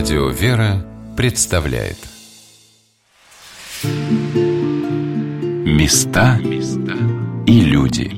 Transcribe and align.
Радио 0.00 0.30
«Вера» 0.30 0.82
представляет. 1.14 1.98
Места 5.66 6.38
и 7.46 7.60
люди. 7.60 8.10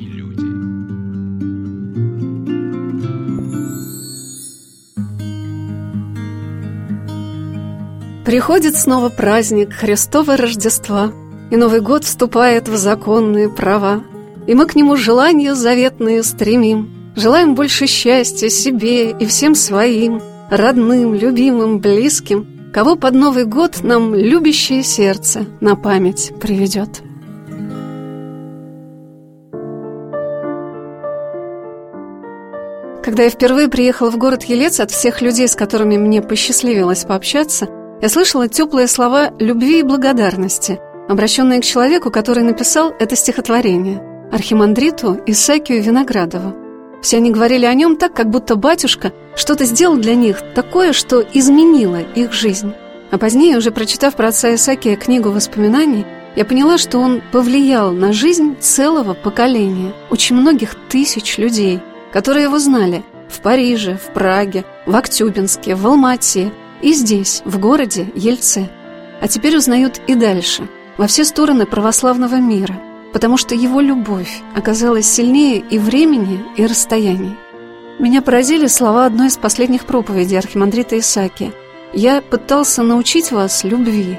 Приходит 8.25 8.77
снова 8.77 9.09
праздник 9.09 9.73
Христова 9.73 10.37
Рождества, 10.37 11.13
И 11.51 11.57
Новый 11.57 11.81
год 11.81 12.05
вступает 12.05 12.69
в 12.69 12.77
законные 12.77 13.49
права, 13.49 14.05
И 14.47 14.55
мы 14.55 14.67
к 14.67 14.77
нему 14.77 14.95
желания 14.95 15.57
заветные 15.57 16.23
стремим, 16.23 17.13
Желаем 17.17 17.57
больше 17.57 17.89
счастья 17.89 18.49
себе 18.51 19.11
и 19.11 19.27
всем 19.27 19.57
своим, 19.57 20.23
Родным, 20.53 21.15
любимым, 21.15 21.81
близким, 21.81 22.47
Кого 22.75 22.95
под 22.95 23.15
Новый 23.15 23.47
год 23.47 23.83
нам 23.83 24.15
любящее 24.15 24.83
сердце 24.83 25.47
на 25.63 25.77
память 25.77 26.31
приведет. 26.43 27.01
Когда 33.03 33.23
я 33.23 33.31
впервые 33.31 33.69
приехала 33.69 34.11
в 34.11 34.19
город 34.19 34.45
Елец, 34.45 34.79
от 34.79 34.91
всех 34.91 35.23
людей, 35.23 35.49
с 35.49 35.57
которыми 35.57 35.97
мне 35.97 36.21
посчастливилось 36.21 37.07
пообщаться, 37.07 37.69
я 38.03 38.11
слышала 38.11 38.47
теплые 38.47 38.89
слова 38.89 39.33
любви 39.39 39.81
и 39.81 39.83
благодарности, 39.83 40.81
обращенные 41.09 41.63
к 41.63 41.65
человеку, 41.65 42.11
который 42.11 42.45
написал 42.45 42.93
это 43.01 43.17
стихотворение, 43.17 44.03
архимандриту 44.31 45.19
Исаакию 45.25 45.83
Виноградову. 45.83 46.62
Все 47.03 47.17
они 47.17 47.33
говорили 47.33 47.67
о 47.67 47.75
нем 47.75 47.97
так, 47.97 48.15
как 48.15 48.31
будто 48.31 48.55
батюшка 48.55 49.13
что-то 49.35 49.65
сделал 49.65 49.97
для 49.97 50.15
них 50.15 50.41
такое, 50.55 50.93
что 50.93 51.21
изменило 51.21 52.01
их 52.01 52.33
жизнь. 52.33 52.73
А 53.11 53.19
позднее, 53.19 53.59
уже 53.59 53.73
прочитав 53.73 54.15
про 54.15 54.29
отца 54.29 54.55
Исаакия 54.55 54.97
книгу 54.97 55.31
воспоминаний, 55.31 56.07
я 56.37 56.45
поняла, 56.45 56.79
что 56.79 56.99
он 56.99 57.21
повлиял 57.33 57.93
на 57.93 58.13
жизнь 58.13 58.57
целого 58.61 59.15
поколения, 59.15 59.93
очень 60.11 60.37
многих 60.37 60.77
тысяч 60.89 61.37
людей, 61.39 61.81
которые 62.13 62.45
его 62.45 62.59
знали 62.59 63.03
в 63.29 63.41
Париже, 63.41 63.97
в 63.99 64.13
Праге, 64.13 64.65
в 64.87 64.95
Актюбинске, 64.95 65.75
в 65.75 65.87
Алмате 65.87 66.53
и 66.83 66.93
здесь, 66.93 67.43
в 67.45 67.59
городе 67.59 68.07
Ельце. 68.15 68.71
А 69.21 69.29
теперь 69.29 69.57
узнают 69.57 70.01
и 70.07 70.15
дальше, 70.15 70.69
во 70.97 71.07
все 71.07 71.25
стороны 71.25 71.67
православного 71.67 72.37
мира– 72.37 72.81
потому 73.13 73.37
что 73.37 73.55
его 73.55 73.81
любовь 73.81 74.43
оказалась 74.55 75.07
сильнее 75.07 75.59
и 75.59 75.79
времени, 75.79 76.45
и 76.57 76.67
расстояний. 76.67 77.37
Меня 77.99 78.23
поразили 78.23 78.67
слова 78.67 79.07
одной 79.07 79.29
из 79.29 79.37
последних 79.37 79.85
проповедей 79.85 80.39
архимандрита 80.39 80.99
Исаки. 80.99 81.53
«Я 81.93 82.23
пытался 82.23 82.83
научить 82.83 83.31
вас 83.31 83.65
любви, 83.65 84.19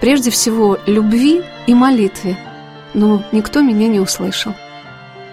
прежде 0.00 0.30
всего 0.30 0.78
любви 0.86 1.42
и 1.66 1.74
молитве, 1.74 2.36
но 2.92 3.24
никто 3.32 3.62
меня 3.62 3.88
не 3.88 3.98
услышал». 3.98 4.52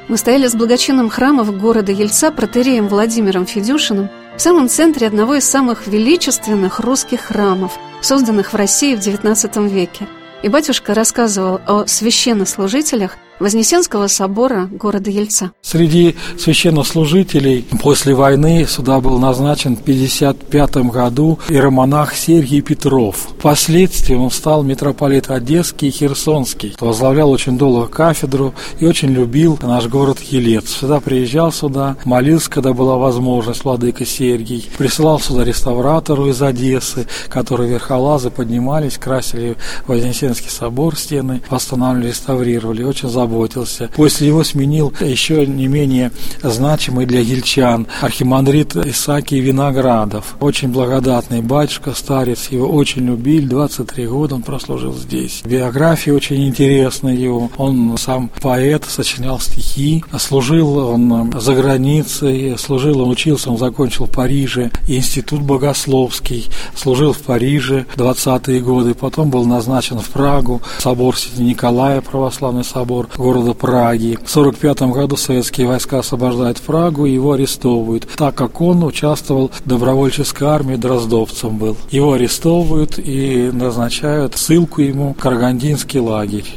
Мы 0.08 0.18
стояли 0.18 0.48
с 0.48 0.56
благочинным 0.56 1.10
храмом 1.10 1.60
города 1.60 1.92
Ельца 1.92 2.32
протереем 2.32 2.88
Владимиром 2.88 3.46
Федюшиным 3.46 4.10
в 4.36 4.42
самом 4.42 4.68
центре 4.68 5.08
одного 5.08 5.36
из 5.36 5.46
самых 5.46 5.88
величественных 5.88 6.80
русских 6.80 7.22
храмов, 7.22 7.78
созданных 8.02 8.54
в 8.54 8.56
России 8.56 8.96
в 8.96 9.00
XIX 9.00 9.68
веке– 9.70 10.08
и 10.44 10.50
батюшка 10.50 10.94
рассказывал 10.94 11.62
о 11.68 11.86
священнослужителях 11.86 13.18
Вознесенского 13.42 14.06
собора 14.06 14.70
города 14.72 15.10
Ельца. 15.10 15.52
Среди 15.64 16.16
священнослужителей 16.38 17.66
после 17.82 18.14
войны 18.14 18.68
сюда 18.70 19.00
был 19.00 19.18
назначен 19.18 19.76
в 19.76 19.82
1955 19.82 20.92
году 20.92 21.40
иеромонах 21.50 22.14
Сергий 22.14 22.62
Петров. 22.62 23.30
Впоследствии 23.40 24.14
он 24.14 24.30
стал 24.30 24.62
митрополит 24.62 25.32
Одесский 25.32 25.88
и 25.88 25.92
Херсонский. 25.92 26.76
Возглавлял 26.80 27.32
очень 27.32 27.58
долго 27.58 27.88
кафедру 27.88 28.54
и 28.80 28.86
очень 28.86 29.10
любил 29.10 29.58
наш 29.64 29.88
город 29.88 30.20
Елец. 30.20 30.66
Всегда 30.66 31.00
приезжал 31.00 31.52
сюда, 31.52 31.98
молился, 32.06 32.48
когда 32.48 32.74
была 32.74 32.98
возможность, 32.98 33.64
владыка 33.64 34.06
Сергий. 34.06 34.70
Присылал 34.78 35.20
сюда 35.20 35.44
реставратору 35.46 36.28
из 36.28 36.40
Одессы, 36.44 37.08
которые 37.28 37.72
верхолазы 37.72 38.30
поднимались, 38.30 39.00
красили 39.00 39.58
Вознесенский 39.88 40.52
собор, 40.52 40.96
стены, 40.96 41.42
восстанавливали, 41.50 42.10
реставрировали. 42.10 42.84
Очень 42.84 43.10
заботился 43.10 43.31
заботился. 43.32 43.90
После 43.96 44.28
его 44.28 44.44
сменил 44.44 44.94
еще 45.00 45.46
не 45.46 45.68
менее 45.68 46.12
значимый 46.42 47.06
для 47.06 47.22
ельчан 47.22 47.88
архимандрит 48.02 48.76
Исаакий 48.76 49.40
Виноградов. 49.40 50.36
Очень 50.40 50.70
благодатный 50.70 51.42
батюшка, 51.42 51.94
старец, 51.96 52.50
его 52.50 52.68
очень 52.68 53.06
любили, 53.06 53.48
23 53.48 54.08
года 54.08 54.36
он 54.36 54.42
прослужил 54.42 54.94
здесь. 54.94 55.42
Биография 55.46 56.14
очень 56.14 56.48
интересная 56.48 57.16
его. 57.16 57.50
Он 57.58 57.98
сам 57.98 58.30
поэт, 58.42 58.84
сочинял 58.86 59.40
стихи, 59.40 60.04
служил 60.18 60.78
он 60.78 61.32
за 61.40 61.54
границей, 61.56 62.58
служил, 62.58 63.02
он 63.02 63.12
учился, 63.12 63.50
он 63.50 63.58
закончил 63.58 64.06
в 64.06 64.12
Париже 64.12 64.72
институт 64.88 65.42
богословский, 65.42 66.50
служил 66.76 67.14
в 67.14 67.20
Париже 67.20 67.86
20-е 67.96 68.62
годы, 68.62 68.94
потом 68.94 69.30
был 69.30 69.46
назначен 69.46 70.00
в 70.00 70.10
Прагу, 70.10 70.62
собор 70.80 71.16
Святого 71.18 71.42
Николая, 71.42 72.02
православный 72.02 72.64
собор, 72.64 73.08
города 73.22 73.54
Праги. 73.54 74.18
В 74.24 74.30
1945 74.36 74.82
году 74.94 75.16
советские 75.16 75.68
войска 75.68 76.00
освобождают 76.00 76.60
Прагу 76.60 77.06
и 77.06 77.14
его 77.14 77.34
арестовывают, 77.34 78.08
так 78.18 78.36
как 78.36 78.60
он 78.60 78.84
участвовал 78.84 79.52
в 79.54 79.68
добровольческой 79.68 80.46
армии, 80.46 80.76
дроздовцем 80.76 81.58
был. 81.58 81.78
Его 81.92 82.14
арестовывают 82.14 82.98
и 82.98 83.50
назначают 83.54 84.36
ссылку 84.38 84.82
ему 84.82 85.14
в 85.14 85.22
Карагандинский 85.22 86.00
лагерь. 86.00 86.48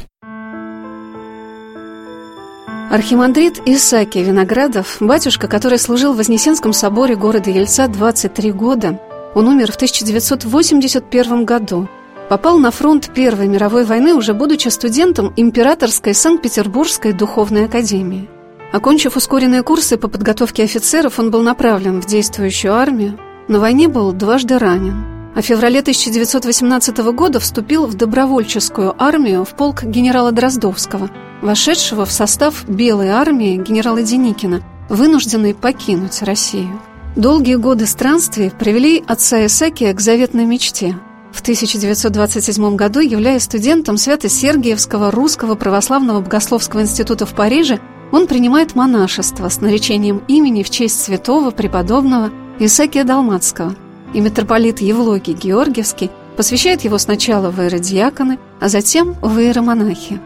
Архимандрит 2.91 3.61
Исаакий 3.65 4.23
Виноградов, 4.23 4.97
батюшка, 4.99 5.47
который 5.47 5.79
служил 5.79 6.13
в 6.13 6.17
Вознесенском 6.17 6.71
соборе 6.71 7.15
города 7.15 7.49
Ельца 7.49 7.87
23 7.87 8.51
года, 8.51 8.99
он 9.33 9.47
умер 9.47 9.71
в 9.71 9.75
1981 9.75 11.45
году– 11.45 11.87
Попал 12.29 12.57
на 12.57 12.71
фронт 12.71 13.11
Первой 13.13 13.47
мировой 13.47 13.85
войны, 13.85 14.15
уже 14.15 14.33
будучи 14.33 14.69
студентом 14.69 15.31
Императорской 15.35 16.15
Санкт-Петербургской 16.15 17.13
духовной 17.13 17.65
академии. 17.65 18.27
Окончив 18.73 19.15
ускоренные 19.15 19.61
курсы 19.61 19.95
по 19.95 20.07
подготовке 20.07 20.63
офицеров, 20.63 21.19
он 21.19 21.29
был 21.29 21.43
направлен 21.43 22.01
в 22.01 22.07
действующую 22.07 22.73
армию. 22.73 23.19
На 23.47 23.59
войне 23.59 23.87
был 23.87 24.11
дважды 24.11 24.57
ранен. 24.57 25.05
А 25.35 25.41
в 25.41 25.45
феврале 25.45 25.81
1918 25.81 26.97
года 27.13 27.39
вступил 27.39 27.85
в 27.85 27.93
добровольческую 27.93 28.95
армию 28.97 29.45
в 29.45 29.49
полк 29.49 29.83
генерала 29.83 30.31
Дроздовского, 30.31 31.11
вошедшего 31.43 32.05
в 32.05 32.11
состав 32.11 32.67
Белой 32.67 33.09
армии 33.09 33.57
генерала 33.57 34.01
Деникина, 34.01 34.63
вынужденный 34.89 35.53
покинуть 35.53 36.23
Россию. 36.23 36.81
Долгие 37.15 37.55
годы 37.55 37.85
странствий 37.85 38.49
привели 38.49 39.03
отца 39.05 39.45
Исакия 39.45 39.93
к 39.93 40.01
заветной 40.01 40.45
мечте– 40.45 40.97
в 41.35 41.41
1927 41.41 42.75
году, 42.75 43.01
являясь 43.01 43.43
студентом 43.43 43.97
Свято-Сергиевского 43.97 45.11
русского 45.11 45.55
православного 45.55 46.21
богословского 46.21 46.81
института 46.81 47.25
в 47.25 47.35
Париже, 47.35 47.79
он 48.11 48.25
принимает 48.27 48.73
монашество 48.73 49.49
с 49.49 49.59
наречением 49.59 50.23
имени 50.29 50.63
в 50.63 50.69
честь 50.69 51.03
святого 51.03 51.51
преподобного 51.51 52.31
Исакия 52.59 53.03
Далматского. 53.03 53.75
И 54.13 54.21
митрополит 54.21 54.79
Евлогий 54.79 55.33
Георгиевский 55.33 56.09
посвящает 56.37 56.81
его 56.81 56.97
сначала 56.97 57.51
в 57.51 57.59
иеродиаконы, 57.59 58.39
а 58.61 58.69
затем 58.69 59.15
в 59.21 59.37
иеромонахи. 59.37 60.21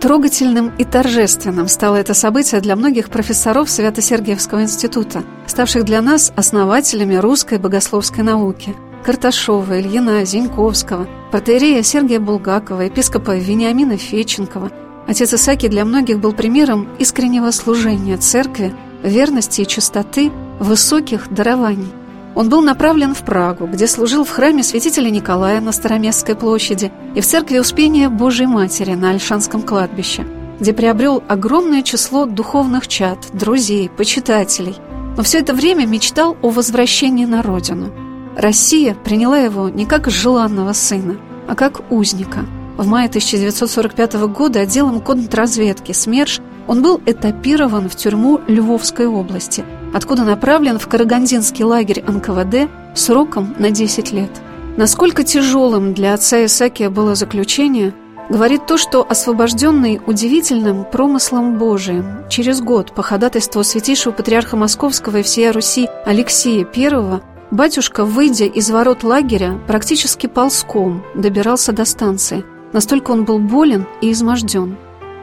Трогательным 0.00 0.72
и 0.76 0.84
торжественным 0.84 1.68
стало 1.68 1.96
это 1.96 2.14
событие 2.14 2.60
для 2.60 2.74
многих 2.74 3.10
профессоров 3.10 3.70
Свято-Сергиевского 3.70 4.62
института, 4.62 5.22
ставших 5.46 5.84
для 5.84 6.02
нас 6.02 6.32
основателями 6.34 7.14
русской 7.14 7.58
богословской 7.58 8.24
науки– 8.24 8.74
Карташова, 9.04 9.80
Ильина, 9.80 10.24
Зиньковского, 10.24 11.08
протеерея 11.30 11.82
Сергия 11.82 12.20
Булгакова, 12.20 12.82
епископа 12.82 13.36
Вениамина 13.36 13.96
Феченкова. 13.96 14.70
Отец 15.06 15.32
Исаки 15.32 15.68
для 15.68 15.84
многих 15.84 16.18
был 16.18 16.32
примером 16.32 16.88
искреннего 16.98 17.50
служения 17.50 18.16
церкви, 18.16 18.74
верности 19.02 19.62
и 19.62 19.66
чистоты, 19.66 20.30
высоких 20.60 21.32
дарований. 21.32 21.92
Он 22.34 22.50
был 22.50 22.60
направлен 22.60 23.14
в 23.14 23.22
Прагу, 23.22 23.66
где 23.66 23.86
служил 23.86 24.24
в 24.24 24.30
храме 24.30 24.62
святителя 24.62 25.10
Николая 25.10 25.60
на 25.60 25.72
Староместской 25.72 26.34
площади 26.34 26.92
и 27.14 27.20
в 27.20 27.26
церкви 27.26 27.58
Успения 27.58 28.08
Божьей 28.08 28.46
Матери 28.46 28.94
на 28.94 29.10
Альшанском 29.10 29.62
кладбище, 29.62 30.26
где 30.60 30.72
приобрел 30.72 31.22
огромное 31.26 31.82
число 31.82 32.26
духовных 32.26 32.86
чад, 32.86 33.18
друзей, 33.32 33.88
почитателей. 33.88 34.76
Но 35.16 35.22
все 35.22 35.38
это 35.38 35.54
время 35.54 35.86
мечтал 35.86 36.36
о 36.42 36.50
возвращении 36.50 37.24
на 37.24 37.42
родину– 37.42 37.90
Россия 38.38 38.94
приняла 38.94 39.38
его 39.38 39.68
не 39.68 39.84
как 39.84 40.08
желанного 40.08 40.72
сына, 40.72 41.18
а 41.46 41.54
как 41.54 41.92
узника. 41.92 42.46
В 42.78 42.86
мае 42.86 43.08
1945 43.08 44.14
года 44.28 44.60
отделом 44.60 45.00
контрразведки 45.00 45.92
СМЕРШ 45.92 46.40
он 46.66 46.80
был 46.80 47.00
этапирован 47.04 47.90
в 47.90 47.96
тюрьму 47.96 48.40
Львовской 48.46 49.06
области 49.06 49.64
откуда 49.92 50.24
направлен 50.24 50.78
в 50.78 50.86
Карагандинский 50.88 51.64
лагерь 51.64 52.04
НКВД 52.06 52.70
сроком 52.94 53.54
на 53.58 53.70
10 53.70 54.12
лет. 54.12 54.30
Насколько 54.76 55.24
тяжелым 55.24 55.94
для 55.94 56.14
отца 56.14 56.44
Исакия 56.44 56.90
было 56.90 57.14
заключение, 57.14 57.94
говорит 58.30 58.66
то, 58.66 58.76
что 58.78 59.06
освобожденный 59.08 60.00
удивительным 60.06 60.84
промыслом 60.84 61.58
Божиим 61.58 62.28
через 62.28 62.60
год 62.60 62.92
по 62.92 63.02
ходатайству 63.02 63.64
святейшего 63.64 64.12
патриарха 64.12 64.56
Московского 64.56 65.18
и 65.18 65.22
всея 65.22 65.52
Руси 65.52 65.88
Алексея 66.04 66.66
I 66.76 67.20
батюшка, 67.50 68.04
выйдя 68.04 68.44
из 68.44 68.70
ворот 68.70 69.02
лагеря, 69.02 69.60
практически 69.66 70.26
ползком 70.26 71.04
добирался 71.14 71.72
до 71.72 71.84
станции. 71.84 72.44
Настолько 72.72 73.12
он 73.12 73.24
был 73.24 73.38
болен 73.38 73.86
и 74.00 74.12
изможден. 74.12 74.76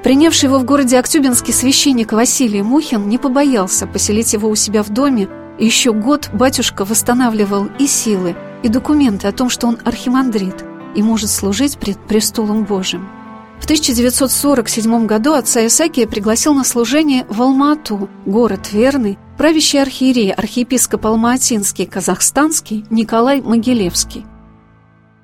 Принявший 0.04 0.48
его 0.48 0.60
в 0.60 0.66
городе 0.66 1.00
Актюбинский 1.00 1.54
священник 1.54 2.12
Василий 2.12 2.62
Мухин 2.62 3.08
не 3.10 3.18
побоялся 3.18 3.88
поселить 3.88 4.34
его 4.34 4.50
у 4.50 4.56
себя 4.56 4.84
в 4.84 4.90
доме, 4.90 5.28
и 5.58 5.66
еще 5.66 5.94
год 5.94 6.30
батюшка 6.34 6.86
восстанавливал 6.86 7.68
и 7.80 7.88
силы, 7.88 8.36
и 8.62 8.70
документы 8.70 9.28
о 9.28 9.32
том, 9.32 9.50
что 9.50 9.68
он 9.68 9.80
архимандрит 9.84 10.64
и 10.96 11.02
может 11.02 11.30
служить 11.30 11.78
пред 11.78 11.98
престолом 12.00 12.66
Божьим. 12.66 13.08
В 13.60 13.64
1947 13.64 15.06
году 15.08 15.34
отца 15.34 15.66
Исакия 15.66 16.08
пригласил 16.08 16.54
на 16.54 16.64
служение 16.64 17.26
в 17.30 17.42
Алмату, 17.42 18.10
город 18.26 18.72
верный, 18.72 19.18
правящий 19.38 19.82
архиерей, 19.82 20.32
архиепископ 20.32 21.06
Алматинский, 21.06 21.86
казахстанский 21.86 22.86
Николай 22.90 23.42
Могилевский. 23.42 24.26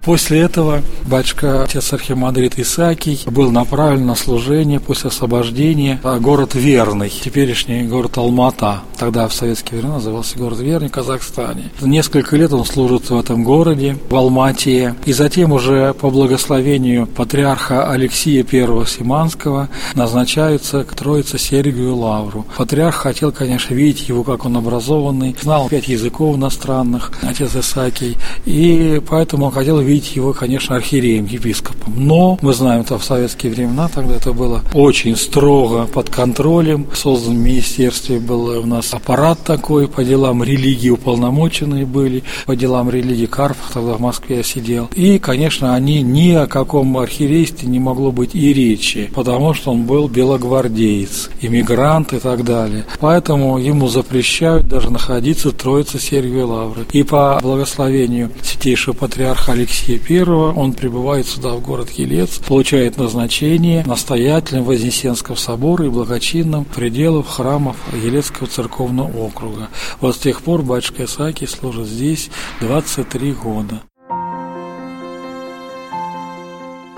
После 0.01 0.39
этого 0.39 0.81
батюшка, 1.05 1.63
отец 1.63 1.93
архимандрит 1.93 2.57
Исаакий, 2.57 3.19
был 3.27 3.51
направлен 3.51 4.07
на 4.07 4.15
служение 4.15 4.79
после 4.79 5.09
освобождения 5.09 5.99
в 6.01 6.19
город 6.19 6.55
Верный, 6.55 7.09
теперешний 7.09 7.83
город 7.83 8.17
Алмата. 8.17 8.79
Тогда 8.97 9.27
в 9.27 9.33
советские 9.33 9.79
времена 9.79 9.95
назывался 9.97 10.39
город 10.39 10.59
Верный 10.59 10.87
в 10.87 10.91
Казахстане. 10.91 11.69
Несколько 11.81 12.35
лет 12.35 12.51
он 12.51 12.65
служит 12.65 13.11
в 13.11 13.19
этом 13.19 13.43
городе, 13.43 13.95
в 14.09 14.15
Алмате. 14.15 14.95
И 15.05 15.13
затем 15.13 15.51
уже 15.51 15.93
по 15.93 16.09
благословению 16.09 17.05
патриарха 17.05 17.91
Алексея 17.91 18.43
I 18.51 18.85
Симанского 18.87 19.69
назначается 19.93 20.83
к 20.83 20.95
Троице 20.95 21.37
Сергию 21.37 21.95
Лавру. 21.95 22.47
Патриарх 22.57 22.95
хотел, 22.95 23.31
конечно, 23.31 23.75
видеть 23.75 24.09
его, 24.09 24.23
как 24.23 24.45
он 24.45 24.57
образованный, 24.57 25.35
знал 25.39 25.69
пять 25.69 25.87
языков 25.87 26.37
иностранных, 26.37 27.11
отец 27.21 27.55
Исаакий, 27.55 28.17
и 28.45 28.99
поэтому 29.07 29.45
он 29.45 29.51
хотел 29.51 29.77
видеть 29.79 29.90
объявить 29.91 30.15
его, 30.15 30.33
конечно, 30.33 30.75
архиереем, 30.75 31.25
епископом. 31.25 31.93
Но 31.97 32.37
мы 32.41 32.53
знаем, 32.53 32.85
что 32.85 32.97
в 32.97 33.03
советские 33.03 33.51
времена 33.51 33.89
тогда 33.93 34.15
это 34.15 34.31
было 34.31 34.61
очень 34.73 35.17
строго 35.17 35.85
под 35.85 36.09
контролем. 36.09 36.87
Создан 36.93 37.35
в 37.35 37.39
министерстве 37.39 38.19
был 38.19 38.59
у 38.59 38.65
нас 38.65 38.93
аппарат 38.93 39.39
такой 39.43 39.87
по 39.87 40.03
делам 40.03 40.43
религии, 40.43 40.89
уполномоченные 40.89 41.85
были 41.85 42.23
по 42.45 42.55
делам 42.55 42.89
религии. 42.89 43.25
Карпов 43.25 43.71
тогда 43.73 43.93
в 43.93 43.99
Москве 43.99 44.37
я 44.37 44.43
сидел. 44.43 44.89
И, 44.95 45.19
конечно, 45.19 45.75
они 45.75 46.01
ни 46.01 46.31
о 46.31 46.47
каком 46.47 46.97
архиерействе 46.97 47.67
не 47.67 47.79
могло 47.79 48.11
быть 48.11 48.33
и 48.33 48.53
речи, 48.53 49.11
потому 49.13 49.53
что 49.53 49.71
он 49.71 49.83
был 49.83 50.07
белогвардеец, 50.07 51.29
иммигрант 51.41 52.13
и 52.13 52.19
так 52.19 52.45
далее. 52.45 52.85
Поэтому 52.99 53.57
ему 53.57 53.87
запрещают 53.89 54.67
даже 54.67 54.89
находиться 54.89 55.49
в 55.49 55.53
Троице 55.53 55.99
Сергия 55.99 56.45
Лавры. 56.45 56.85
И 56.93 57.03
по 57.03 57.39
благословению 57.41 58.31
святейшего 58.41 58.93
патриарха 58.93 59.51
Алексея 59.51 59.80
Алексея 59.87 60.25
I, 60.25 60.29
он 60.29 60.73
прибывает 60.73 61.25
сюда, 61.25 61.55
в 61.55 61.61
город 61.61 61.89
Елец, 61.91 62.37
получает 62.37 62.97
назначение 62.97 63.83
настоятелем 63.85 64.63
Вознесенского 64.63 65.35
собора 65.35 65.85
и 65.85 65.89
благочинным 65.89 66.65
пределов 66.65 67.27
храмов 67.27 67.77
Елецкого 67.93 68.47
церковного 68.47 69.17
округа. 69.17 69.69
Вот 69.99 70.15
с 70.15 70.19
тех 70.19 70.41
пор 70.41 70.61
батюшка 70.61 71.05
Исаакий 71.05 71.47
служит 71.47 71.87
здесь 71.87 72.29
23 72.59 73.33
года. 73.33 73.81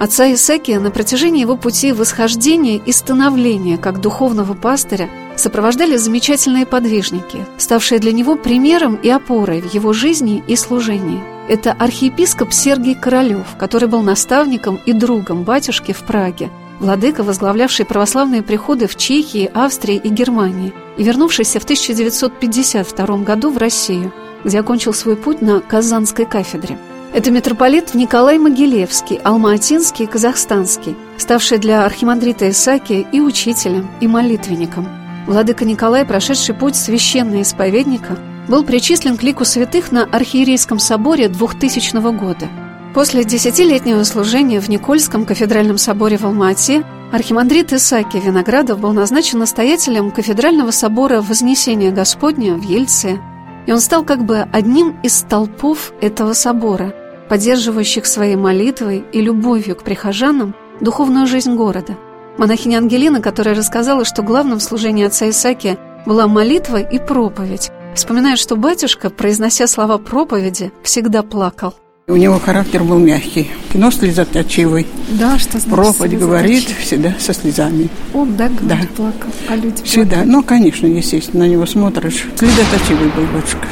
Отца 0.04 0.34
Исекия 0.34 0.82
на 0.82 0.92
протяжении 0.92 1.40
его 1.40 1.56
пути 1.56 1.94
восхождения 1.94 2.76
и 2.78 2.92
становления 2.92 3.78
как 3.78 4.02
духовного 4.02 4.54
пастыря 4.54 5.10
сопровождали 5.38 5.96
замечательные 5.96 6.66
подвижники, 6.66 7.46
ставшие 7.58 8.00
для 8.00 8.12
него 8.12 8.36
примером 8.36 8.96
и 8.96 9.08
опорой 9.08 9.62
в 9.62 9.74
его 9.74 9.94
жизни 9.94 10.44
и 10.46 10.58
служении. 10.58 11.24
Это 11.48 11.72
архиепископ 11.72 12.52
Сергий 12.52 12.96
Королев, 12.96 13.48
который 13.58 13.88
был 13.88 14.02
наставником 14.02 14.78
и 14.86 14.92
другом 14.92 15.44
батюшки 15.44 15.94
в 15.94 16.02
Праге, 16.02 16.50
владыка, 16.82 17.24
возглавлявший 17.24 17.86
православные 17.86 18.44
приходы 18.44 18.88
в 18.88 18.98
Чехии, 18.98 19.50
Австрии 19.54 19.96
и 19.96 20.10
Германии, 20.10 20.74
и 20.98 21.04
вернувшийся 21.06 21.62
в 21.62 21.64
1952 21.64 23.18
году 23.20 23.52
в 23.52 23.58
Россию, 23.58 24.12
где 24.44 24.60
окончил 24.60 24.94
свой 24.94 25.16
путь 25.16 25.42
на 25.42 25.62
Казанской 25.62 26.26
кафедре. 26.26 26.78
Это 27.14 27.32
митрополит 27.32 27.94
Николай 27.94 28.38
Могилевский, 28.40 29.18
алматинский 29.24 30.06
и 30.06 30.08
казахстанский, 30.08 30.96
ставший 31.18 31.60
для 31.60 31.86
архимандрита 31.86 32.50
Исаакия 32.50 33.06
и 33.12 33.20
учителем, 33.20 33.90
и 34.02 34.08
молитвенником. 34.08 34.88
Владыка 35.28 35.64
Николай, 35.64 36.06
прошедший 36.06 36.56
путь 36.56 36.76
священного 36.76 37.42
исповедника– 37.42 38.18
был 38.48 38.64
причислен 38.64 39.18
к 39.18 39.24
лику 39.24 39.46
святых 39.46 39.92
на 39.92 40.04
Архиерейском 40.04 40.80
соборе 40.80 41.28
2000 41.28 42.18
года. 42.18 42.48
После 42.94 43.24
десятилетнего 43.24 44.04
служения 44.04 44.60
в 44.60 44.70
Никольском 44.70 45.26
кафедральном 45.26 45.78
соборе 45.78 46.18
в 46.18 46.26
Алмате 46.26 46.84
архимандрит 47.12 47.74
Исаки 47.74 48.18
Виноградов 48.18 48.80
был 48.80 48.92
назначен 48.92 49.40
настоятелем 49.40 50.12
кафедрального 50.12 50.72
собора 50.72 51.22
Вознесения 51.22 51.92
Господня 51.92 52.54
в 52.54 52.62
Ельце, 52.62 53.20
и 53.66 53.72
он 53.72 53.80
стал 53.80 54.04
как 54.04 54.26
бы 54.26 54.46
одним 54.52 55.00
из 55.02 55.20
столпов 55.20 55.94
этого 56.02 56.34
собора, 56.34 56.94
поддерживающих 57.34 58.06
своей 58.06 58.36
молитвой 58.36 59.04
и 59.12 59.20
любовью 59.20 59.76
к 59.76 59.82
прихожанам 59.82 60.54
духовную 60.82 61.26
жизнь 61.26 61.56
города. 61.56 61.98
Монахиня 62.38 62.78
Ангелина, 62.78 63.22
которая 63.22 63.56
рассказала, 63.56 64.06
что 64.06 64.22
главным 64.22 64.60
в 64.60 64.64
служении 64.64 65.04
отца 65.04 65.28
Исаки 65.28 65.80
была 66.06 66.28
молитва 66.28 66.78
и 66.78 67.00
проповедь, 67.00 67.72
Вспоминает, 67.96 68.38
что 68.38 68.56
батюшка, 68.56 69.10
произнося 69.10 69.66
слова 69.66 69.98
проповеди, 69.98 70.72
всегда 70.84 71.24
плакал. 71.24 71.74
У 72.08 72.16
него 72.16 72.40
характер 72.40 72.84
был 72.84 73.00
мягкий, 73.00 73.50
но 73.74 73.90
слезоточивый. 73.90 74.86
Да, 75.10 75.40
что 75.40 75.58
значит 75.58 75.70
Проповедь 75.70 76.20
говорит 76.20 76.66
всегда 76.82 77.16
со 77.20 77.34
слезами. 77.34 77.90
Он, 78.14 78.36
да, 78.36 78.50
да. 78.62 78.78
плакал, 78.96 79.30
а 79.48 79.56
люди 79.56 79.82
Всегда. 79.84 80.18
Плакали. 80.18 80.30
Ну, 80.30 80.44
конечно, 80.44 80.86
естественно, 80.86 81.46
на 81.46 81.50
него 81.50 81.66
смотришь. 81.66 82.28
Слезоточивый 82.36 83.10
был 83.16 83.26
батюшка. 83.34 83.68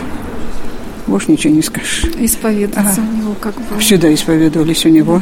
Больше 1.07 1.31
ничего 1.31 1.53
не 1.53 1.61
скажешь. 1.61 2.05
Исповедоваться 2.19 3.01
ага. 3.01 3.09
у 3.11 3.17
него 3.17 3.35
как 3.39 3.55
бы. 3.55 3.79
Всегда 3.79 4.13
исповедовались 4.13 4.85
у 4.85 4.89
него. 4.89 5.21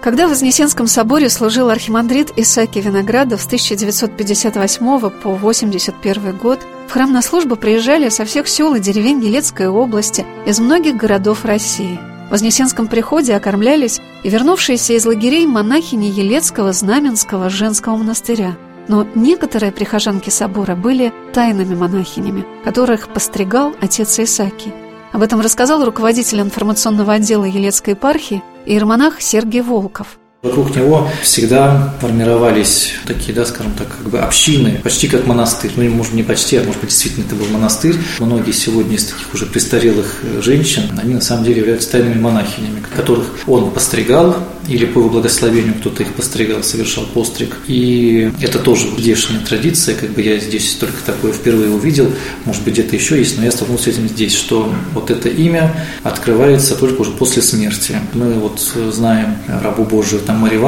Когда 0.00 0.26
в 0.26 0.30
Вознесенском 0.30 0.86
соборе 0.86 1.28
служил 1.28 1.70
архимандрит 1.70 2.32
Исаки 2.36 2.78
Виноградов 2.78 3.42
с 3.42 3.46
1958 3.46 4.86
по 4.86 5.34
1981 5.34 6.36
год, 6.36 6.60
в 6.88 6.92
храм 6.92 7.12
на 7.12 7.20
службу 7.20 7.56
приезжали 7.56 8.08
со 8.08 8.24
всех 8.24 8.48
сел 8.48 8.74
и 8.74 8.80
деревень 8.80 9.22
Елецкой 9.22 9.68
области, 9.68 10.24
из 10.46 10.60
многих 10.60 10.96
городов 10.96 11.44
России. 11.44 11.98
В 12.28 12.30
Вознесенском 12.30 12.86
приходе 12.86 13.34
окормлялись 13.34 14.00
и 14.22 14.28
вернувшиеся 14.30 14.94
из 14.94 15.04
лагерей 15.04 15.46
монахини 15.46 16.06
Елецкого 16.06 16.72
Знаменского 16.72 17.50
женского 17.50 17.96
монастыря. 17.96 18.56
Но 18.88 19.06
некоторые 19.14 19.70
прихожанки 19.70 20.30
собора 20.30 20.74
были 20.74 21.12
тайными 21.32 21.74
монахинями, 21.74 22.44
которых 22.64 23.08
постригал 23.08 23.74
отец 23.80 24.18
Исаки. 24.18 24.72
Об 25.12 25.22
этом 25.22 25.40
рассказал 25.40 25.84
руководитель 25.84 26.40
информационного 26.40 27.14
отдела 27.14 27.44
Елецкой 27.44 27.94
епархии 27.94 28.42
иеромонах 28.66 29.20
Сергей 29.20 29.62
Волков. 29.62 30.18
Вокруг 30.42 30.76
него 30.76 31.08
всегда 31.20 31.94
формировались 32.00 32.92
такие, 33.04 33.34
да, 33.34 33.44
скажем 33.44 33.72
так, 33.72 33.88
как 33.88 34.08
бы 34.08 34.20
общины, 34.20 34.80
почти 34.84 35.08
как 35.08 35.26
монастырь. 35.26 35.72
Ну, 35.74 35.88
может, 35.90 36.12
не 36.12 36.22
почти, 36.22 36.56
а 36.58 36.62
может 36.62 36.80
быть, 36.80 36.90
действительно 36.90 37.24
это 37.24 37.34
был 37.34 37.46
монастырь. 37.46 37.96
Многие 38.20 38.52
сегодня 38.52 38.94
из 38.94 39.06
таких 39.06 39.34
уже 39.34 39.46
престарелых 39.46 40.22
женщин, 40.40 40.82
они 41.02 41.14
на 41.14 41.20
самом 41.20 41.42
деле 41.42 41.58
являются 41.58 41.90
тайными 41.90 42.20
монахинями, 42.20 42.84
которых 42.94 43.26
он 43.48 43.72
постригал, 43.72 44.36
или 44.68 44.84
по 44.84 44.98
его 44.98 45.08
благословению 45.08 45.74
кто-то 45.74 46.02
их 46.02 46.14
постригал, 46.14 46.62
совершал 46.62 47.04
постриг. 47.06 47.56
И 47.66 48.30
это 48.40 48.58
тоже 48.58 48.86
здешняя 48.98 49.40
традиция, 49.40 49.94
как 49.94 50.10
бы 50.10 50.22
я 50.22 50.38
здесь 50.38 50.74
только 50.74 51.02
такое 51.04 51.32
впервые 51.32 51.70
увидел, 51.70 52.10
может 52.44 52.62
быть, 52.62 52.74
где-то 52.74 52.94
еще 52.96 53.18
есть, 53.18 53.38
но 53.38 53.44
я 53.44 53.50
столкнулся 53.50 53.84
с 53.84 53.88
этим 53.88 54.08
здесь, 54.08 54.34
что 54.34 54.72
вот 54.94 55.10
это 55.10 55.28
имя 55.28 55.74
открывается 56.02 56.74
только 56.74 57.00
уже 57.00 57.10
после 57.12 57.42
смерти. 57.42 57.96
Мы 58.12 58.34
вот 58.34 58.60
знаем 58.92 59.38
рабу 59.48 59.84
Божию, 59.84 60.20
там 60.20 60.38
Марию 60.38 60.58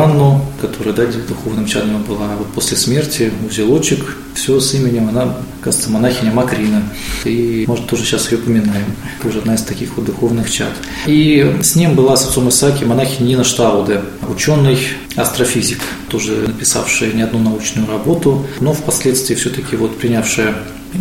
которая, 0.61 0.95
да, 0.95 1.07
духовным 1.29 1.67
чадом 1.67 2.03
была, 2.05 2.33
а 2.33 2.37
вот 2.37 2.49
после 2.53 2.77
смерти 2.77 3.33
узелочек, 3.47 4.17
все 4.35 4.61
с 4.61 4.75
именем, 4.75 5.09
она 5.09 5.37
кажется, 5.61 5.91
монахиня 5.91 6.33
Макрина. 6.33 6.83
И, 7.25 7.65
может, 7.67 7.87
тоже 7.87 8.05
сейчас 8.05 8.31
ее 8.31 8.39
упоминаем. 8.39 8.87
Тоже 9.23 9.39
одна 9.39 9.55
из 9.55 9.63
таких 9.63 9.97
вот 9.97 10.07
духовных 10.07 10.51
чад. 10.51 10.73
И 11.07 11.57
с 11.63 11.77
ним 11.77 11.95
была 11.95 12.17
с 12.17 12.27
отцом 12.27 12.49
Исааки 12.49 12.85
монахиня 12.85 13.29
Нина 13.29 13.45
Штауде, 13.45 14.03
ученый, 14.29 14.79
астрофизик, 15.17 15.81
тоже 16.09 16.33
написавшая 16.47 17.13
не 17.13 17.23
одну 17.23 17.39
научную 17.39 17.87
работу, 17.87 18.47
но 18.61 18.73
впоследствии 18.73 19.35
все-таки 19.35 19.77
вот 19.77 19.99
принявшая 19.99 20.55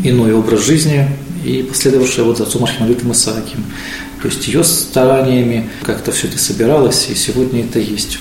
иной 0.03 0.33
образ 0.33 0.65
жизни 0.65 1.07
и 1.43 1.63
последовавшая 1.63 2.25
вот 2.25 2.37
за 2.37 2.43
отцом 2.43 2.63
Архимандритом 2.63 3.11
Исаакием. 3.11 3.63
То 4.21 4.27
есть 4.27 4.47
ее 4.47 4.63
стараниями 4.63 5.69
как-то 5.83 6.11
все 6.11 6.27
это 6.27 6.37
собиралось, 6.37 7.07
и 7.09 7.15
сегодня 7.15 7.63
это 7.63 7.79
есть. 7.79 8.19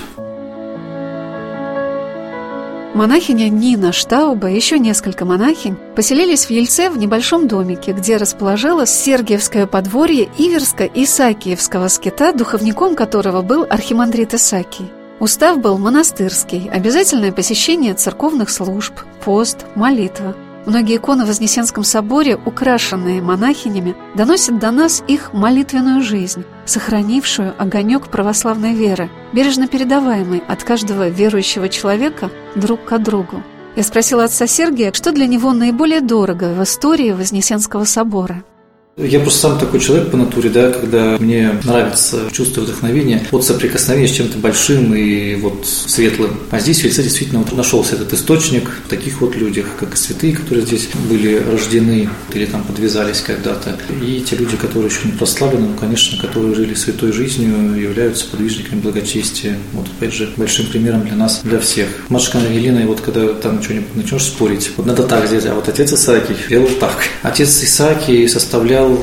Монахиня 2.98 3.48
Нина 3.48 3.92
Штауба 3.92 4.50
и 4.50 4.56
еще 4.56 4.76
несколько 4.76 5.24
монахинь 5.24 5.76
поселились 5.94 6.46
в 6.46 6.50
Ельце 6.50 6.90
в 6.90 6.98
небольшом 6.98 7.46
домике, 7.46 7.92
где 7.92 8.16
расположилось 8.16 8.90
Сергиевское 8.90 9.68
подворье 9.68 10.28
Иверско-Исаакиевского 10.36 11.86
скита, 11.90 12.32
духовником 12.32 12.96
которого 12.96 13.42
был 13.42 13.64
архимандрит 13.70 14.34
Исаакий. 14.34 14.90
Устав 15.20 15.60
был 15.60 15.78
монастырский, 15.78 16.68
обязательное 16.68 17.30
посещение 17.30 17.94
церковных 17.94 18.50
служб, 18.50 18.94
пост, 19.24 19.58
молитва– 19.76 20.34
Многие 20.68 20.96
иконы 20.96 21.24
в 21.24 21.28
Вознесенском 21.28 21.82
соборе, 21.82 22.36
украшенные 22.36 23.22
монахинями, 23.22 23.96
доносят 24.14 24.58
до 24.58 24.70
нас 24.70 25.02
их 25.08 25.32
молитвенную 25.32 26.02
жизнь, 26.02 26.44
сохранившую 26.66 27.54
огонек 27.56 28.08
православной 28.08 28.74
веры, 28.74 29.08
бережно 29.32 29.66
передаваемый 29.66 30.42
от 30.46 30.64
каждого 30.64 31.08
верующего 31.08 31.70
человека 31.70 32.30
друг 32.54 32.84
к 32.84 32.98
другу. 32.98 33.42
Я 33.76 33.82
спросила 33.82 34.24
отца 34.24 34.46
Сергия, 34.46 34.92
что 34.92 35.10
для 35.10 35.26
него 35.26 35.54
наиболее 35.54 36.02
дорого 36.02 36.52
в 36.52 36.62
истории 36.62 37.12
Вознесенского 37.12 37.84
собора– 37.84 38.44
я 38.98 39.20
просто 39.20 39.40
сам 39.40 39.58
такой 39.58 39.80
человек 39.80 40.10
по 40.10 40.16
натуре, 40.16 40.50
да, 40.50 40.70
когда 40.70 41.16
мне 41.18 41.52
нравится 41.64 42.22
чувство 42.32 42.62
вдохновения 42.62 43.24
от 43.30 43.44
соприкосновения 43.44 44.08
с 44.08 44.12
чем-то 44.12 44.38
большим 44.38 44.94
и 44.94 45.36
вот 45.36 45.66
светлым. 45.66 46.38
А 46.50 46.58
здесь 46.58 46.80
в 46.80 46.84
Вельце 46.84 47.02
действительно 47.02 47.40
вот 47.40 47.52
нашелся 47.56 47.94
этот 47.94 48.12
источник 48.12 48.68
в 48.86 48.88
таких 48.88 49.20
вот 49.20 49.36
людях, 49.36 49.66
как 49.78 49.94
и 49.94 49.96
святые, 49.96 50.34
которые 50.34 50.66
здесь 50.66 50.88
были 51.08 51.36
рождены 51.36 52.08
или 52.32 52.46
там 52.46 52.64
подвязались 52.64 53.20
когда-то, 53.20 53.78
и 54.04 54.20
те 54.20 54.36
люди, 54.36 54.56
которые 54.56 54.90
еще 54.90 55.00
не 55.04 55.12
прославлены, 55.12 55.68
ну, 55.68 55.74
конечно, 55.74 56.20
которые 56.20 56.54
жили 56.54 56.74
святой 56.74 57.12
жизнью, 57.12 57.80
являются 57.80 58.26
подвижниками 58.26 58.80
благочестия. 58.80 59.56
Вот, 59.72 59.86
опять 59.96 60.14
же, 60.14 60.32
большим 60.36 60.66
примером 60.66 61.04
для 61.04 61.14
нас, 61.14 61.40
для 61.44 61.60
всех. 61.60 61.88
Матушка 62.08 62.38
Ангелина, 62.38 62.80
и 62.80 62.84
вот 62.84 63.00
когда 63.00 63.28
там 63.34 63.62
что-нибудь 63.62 63.94
начнешь 63.94 64.24
спорить, 64.24 64.72
вот 64.76 64.86
надо 64.86 65.04
так 65.04 65.26
сделать, 65.26 65.46
а 65.46 65.54
вот 65.54 65.68
отец 65.68 65.92
Исааки 65.92 66.34
делал 66.48 66.68
так. 66.80 66.98
Отец 67.22 67.62
Исааки 67.62 68.26
составлял 68.26 68.87
читал 68.88 68.98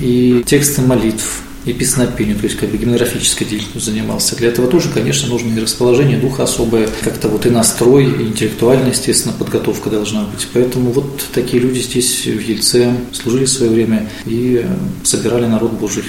и 0.00 0.42
тексты 0.46 0.82
молитв, 0.82 1.42
и 1.64 1.72
песнопению, 1.72 2.36
то 2.36 2.44
есть 2.44 2.58
как 2.58 2.70
бы 2.70 2.76
гимнографической 2.76 3.46
деятельностью 3.46 3.80
занимался. 3.80 4.34
Для 4.34 4.48
этого 4.48 4.66
тоже, 4.66 4.88
конечно, 4.92 5.28
нужно 5.28 5.56
и 5.56 5.60
расположение 5.60 6.18
духа 6.18 6.42
особое, 6.42 6.88
как-то 7.04 7.28
вот 7.28 7.46
и 7.46 7.50
настрой, 7.50 8.06
и 8.06 8.22
интеллектуальная, 8.22 8.90
естественно, 8.90 9.32
подготовка 9.32 9.88
должна 9.88 10.24
быть. 10.24 10.48
Поэтому 10.52 10.90
вот 10.90 11.24
такие 11.32 11.62
люди 11.62 11.78
здесь 11.78 12.26
в 12.26 12.40
Ельце 12.40 12.92
служили 13.12 13.44
в 13.44 13.50
свое 13.50 13.70
время 13.70 14.08
и 14.26 14.66
собирали 15.04 15.46
народ 15.46 15.72
Божий. 15.72 16.02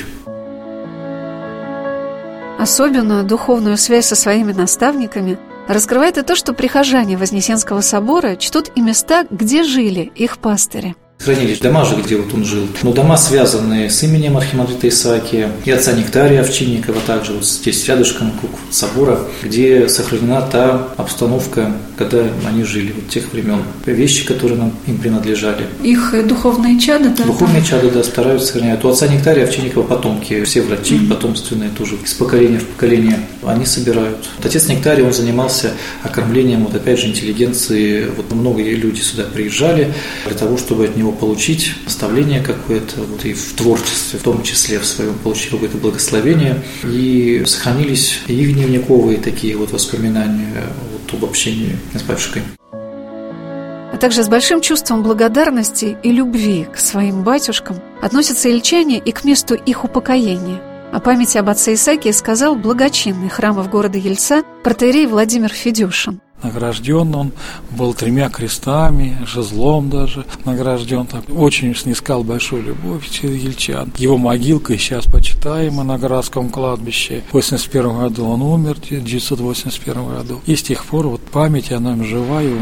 Особенно 2.57 3.23
духовную 3.23 3.77
связь 3.77 4.07
со 4.07 4.15
своими 4.15 4.53
наставниками 4.53 5.37
раскрывает 5.67 6.17
и 6.17 6.23
то, 6.23 6.35
что 6.35 6.53
прихожане 6.53 7.15
Вознесенского 7.15 7.81
собора 7.81 8.37
чтут 8.37 8.71
и 8.75 8.81
места, 8.81 9.27
где 9.29 9.63
жили 9.63 10.11
их 10.15 10.39
пастыри– 10.39 10.95
Хранились 11.23 11.59
дома 11.59 11.85
же, 11.85 11.95
где 11.95 12.17
вот 12.17 12.33
он 12.33 12.43
жил. 12.43 12.67
Но 12.81 12.91
дома, 12.91 13.15
связанные 13.15 13.89
с 13.89 14.03
именем 14.03 14.35
Архимандрита 14.35 14.89
Исаакия 14.89 15.49
и 15.63 15.71
отца 15.71 15.93
Нектария 15.93 16.41
Овчинникова, 16.41 16.99
также 17.07 17.31
вот 17.33 17.45
здесь 17.45 17.87
рядышком 17.87 18.31
вокруг 18.31 18.51
собора, 18.71 19.19
где 19.41 19.87
сохранена 19.87 20.41
та 20.41 20.89
обстановка, 20.97 21.71
когда 21.97 22.25
они 22.45 22.63
жили, 22.63 22.91
вот 22.91 23.07
тех 23.07 23.31
времен. 23.31 23.61
Вещи, 23.85 24.25
которые 24.25 24.57
нам 24.57 24.73
им 24.85 24.97
принадлежали. 24.97 25.65
Их 25.81 26.13
духовные 26.27 26.77
чады, 26.77 27.09
да? 27.09 27.23
Духовные 27.23 27.63
чады, 27.63 27.89
да, 27.89 28.03
стараются 28.03 28.47
сохранять. 28.47 28.83
У 28.83 28.89
отца 28.89 29.07
Нектария 29.07 29.45
Овчинникова 29.45 29.83
потомки, 29.83 30.43
все 30.43 30.61
врачи 30.61 30.95
mm-hmm. 30.95 31.09
потомственные 31.09 31.69
тоже, 31.69 31.95
из 32.03 32.13
поколения 32.13 32.59
в 32.59 32.65
поколение, 32.65 33.19
они 33.45 33.65
собирают. 33.65 34.17
Отец 34.43 34.67
Нектарий, 34.67 35.03
он 35.03 35.13
занимался 35.13 35.71
окормлением, 36.01 36.65
вот 36.65 36.75
опять 36.75 36.99
же, 36.99 37.07
интеллигенции. 37.07 38.07
Вот 38.17 38.33
многие 38.33 38.75
люди 38.75 38.99
сюда 38.99 39.23
приезжали 39.23 39.93
для 40.27 40.35
того, 40.35 40.57
чтобы 40.57 40.85
от 40.85 40.97
него 40.97 41.12
получить 41.13 41.73
наставление 41.85 42.41
какое-то, 42.41 43.01
вот 43.01 43.25
и 43.25 43.33
в 43.33 43.53
творчестве, 43.53 44.19
в 44.19 44.23
том 44.23 44.43
числе 44.43 44.79
в 44.79 44.85
своем, 44.85 45.15
получил 45.15 45.53
какое-то 45.53 45.77
благословение, 45.77 46.63
и 46.83 47.43
сохранились 47.45 48.19
и 48.27 48.45
дневниковые 48.45 49.17
такие 49.19 49.55
вот 49.55 49.71
воспоминания 49.71 50.63
вот 50.91 51.13
об 51.13 51.25
общении 51.25 51.77
с 51.93 52.01
батюшкой. 52.01 52.43
А 52.71 53.97
также 53.97 54.23
с 54.23 54.27
большим 54.27 54.59
чувством 54.61 55.03
благодарности 55.03 55.97
и 56.01 56.11
любви 56.11 56.67
к 56.73 56.79
своим 56.79 57.23
батюшкам 57.23 57.79
относятся 58.01 58.49
ильчане 58.49 58.97
и 58.97 59.11
к 59.11 59.23
месту 59.23 59.53
их 59.53 59.83
упокоения. 59.83 60.61
О 60.91 60.99
памяти 60.99 61.37
об 61.37 61.49
отце 61.49 61.73
Исаке 61.73 62.13
сказал 62.13 62.55
благочинный 62.55 63.29
храмов 63.29 63.69
города 63.69 63.97
Ельца 63.97 64.43
протеерей 64.63 65.05
Владимир 65.07 65.49
Федюшин 65.49 66.21
награжден 66.43 67.15
он 67.15 67.31
был 67.71 67.93
тремя 67.93 68.29
крестами, 68.29 69.17
жезлом 69.25 69.89
даже 69.89 70.25
награжден. 70.45 71.05
Так, 71.05 71.23
очень 71.29 71.75
снискал 71.75 72.23
большую 72.23 72.63
любовь 72.63 73.07
ельчан. 73.21 73.91
Его 73.97 74.17
могилка 74.17 74.77
сейчас 74.77 75.05
почитаема 75.05 75.83
на 75.83 75.97
городском 75.97 76.49
кладбище. 76.49 77.23
В 77.29 77.33
81 77.33 77.99
году 77.99 78.25
он 78.25 78.41
умер, 78.41 78.75
в 78.75 78.85
1981 78.85 80.07
году. 80.07 80.41
И 80.45 80.55
с 80.55 80.63
тех 80.63 80.85
пор 80.85 81.07
вот 81.07 81.21
память 81.21 81.71
о 81.71 81.79
нем 81.79 82.03
жива, 82.03 82.43
и 82.43 82.53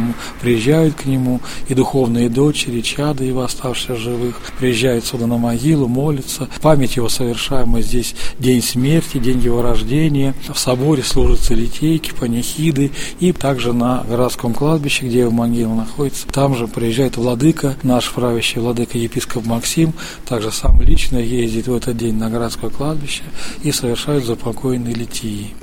приезжают 0.41 0.95
к 0.95 1.05
нему 1.05 1.41
и 1.67 1.73
духовные 1.73 2.29
дочери, 2.29 2.81
чады 2.81 3.25
его 3.25 3.41
оставшихся 3.41 3.95
живых, 3.95 4.39
приезжают 4.59 5.05
сюда 5.05 5.27
на 5.27 5.37
могилу, 5.37 5.87
молятся. 5.87 6.47
Память 6.61 6.95
его 6.95 7.09
совершаемая 7.09 7.81
здесь 7.81 8.15
день 8.39 8.61
смерти, 8.61 9.17
день 9.17 9.39
его 9.39 9.61
рождения. 9.61 10.33
В 10.53 10.57
соборе 10.57 11.03
служатся 11.03 11.53
литейки, 11.53 12.11
панихиды 12.11 12.91
и 13.19 13.31
также 13.31 13.70
также 13.71 13.73
на 13.73 14.03
городском 14.03 14.53
кладбище, 14.53 15.05
где 15.05 15.19
его 15.19 15.31
могила 15.31 15.73
находится. 15.73 16.27
Там 16.27 16.55
же 16.55 16.67
приезжает 16.67 17.17
владыка, 17.17 17.75
наш 17.83 18.11
правящий 18.11 18.61
владыка 18.61 18.97
епископ 18.97 19.45
Максим, 19.45 19.93
также 20.27 20.51
сам 20.51 20.81
лично 20.81 21.17
ездит 21.17 21.67
в 21.67 21.75
этот 21.75 21.97
день 21.97 22.15
на 22.15 22.29
городское 22.29 22.69
кладбище 22.69 23.23
и 23.63 23.71
совершает 23.71 24.25
запокойные 24.25 24.93
литии. 24.93 25.53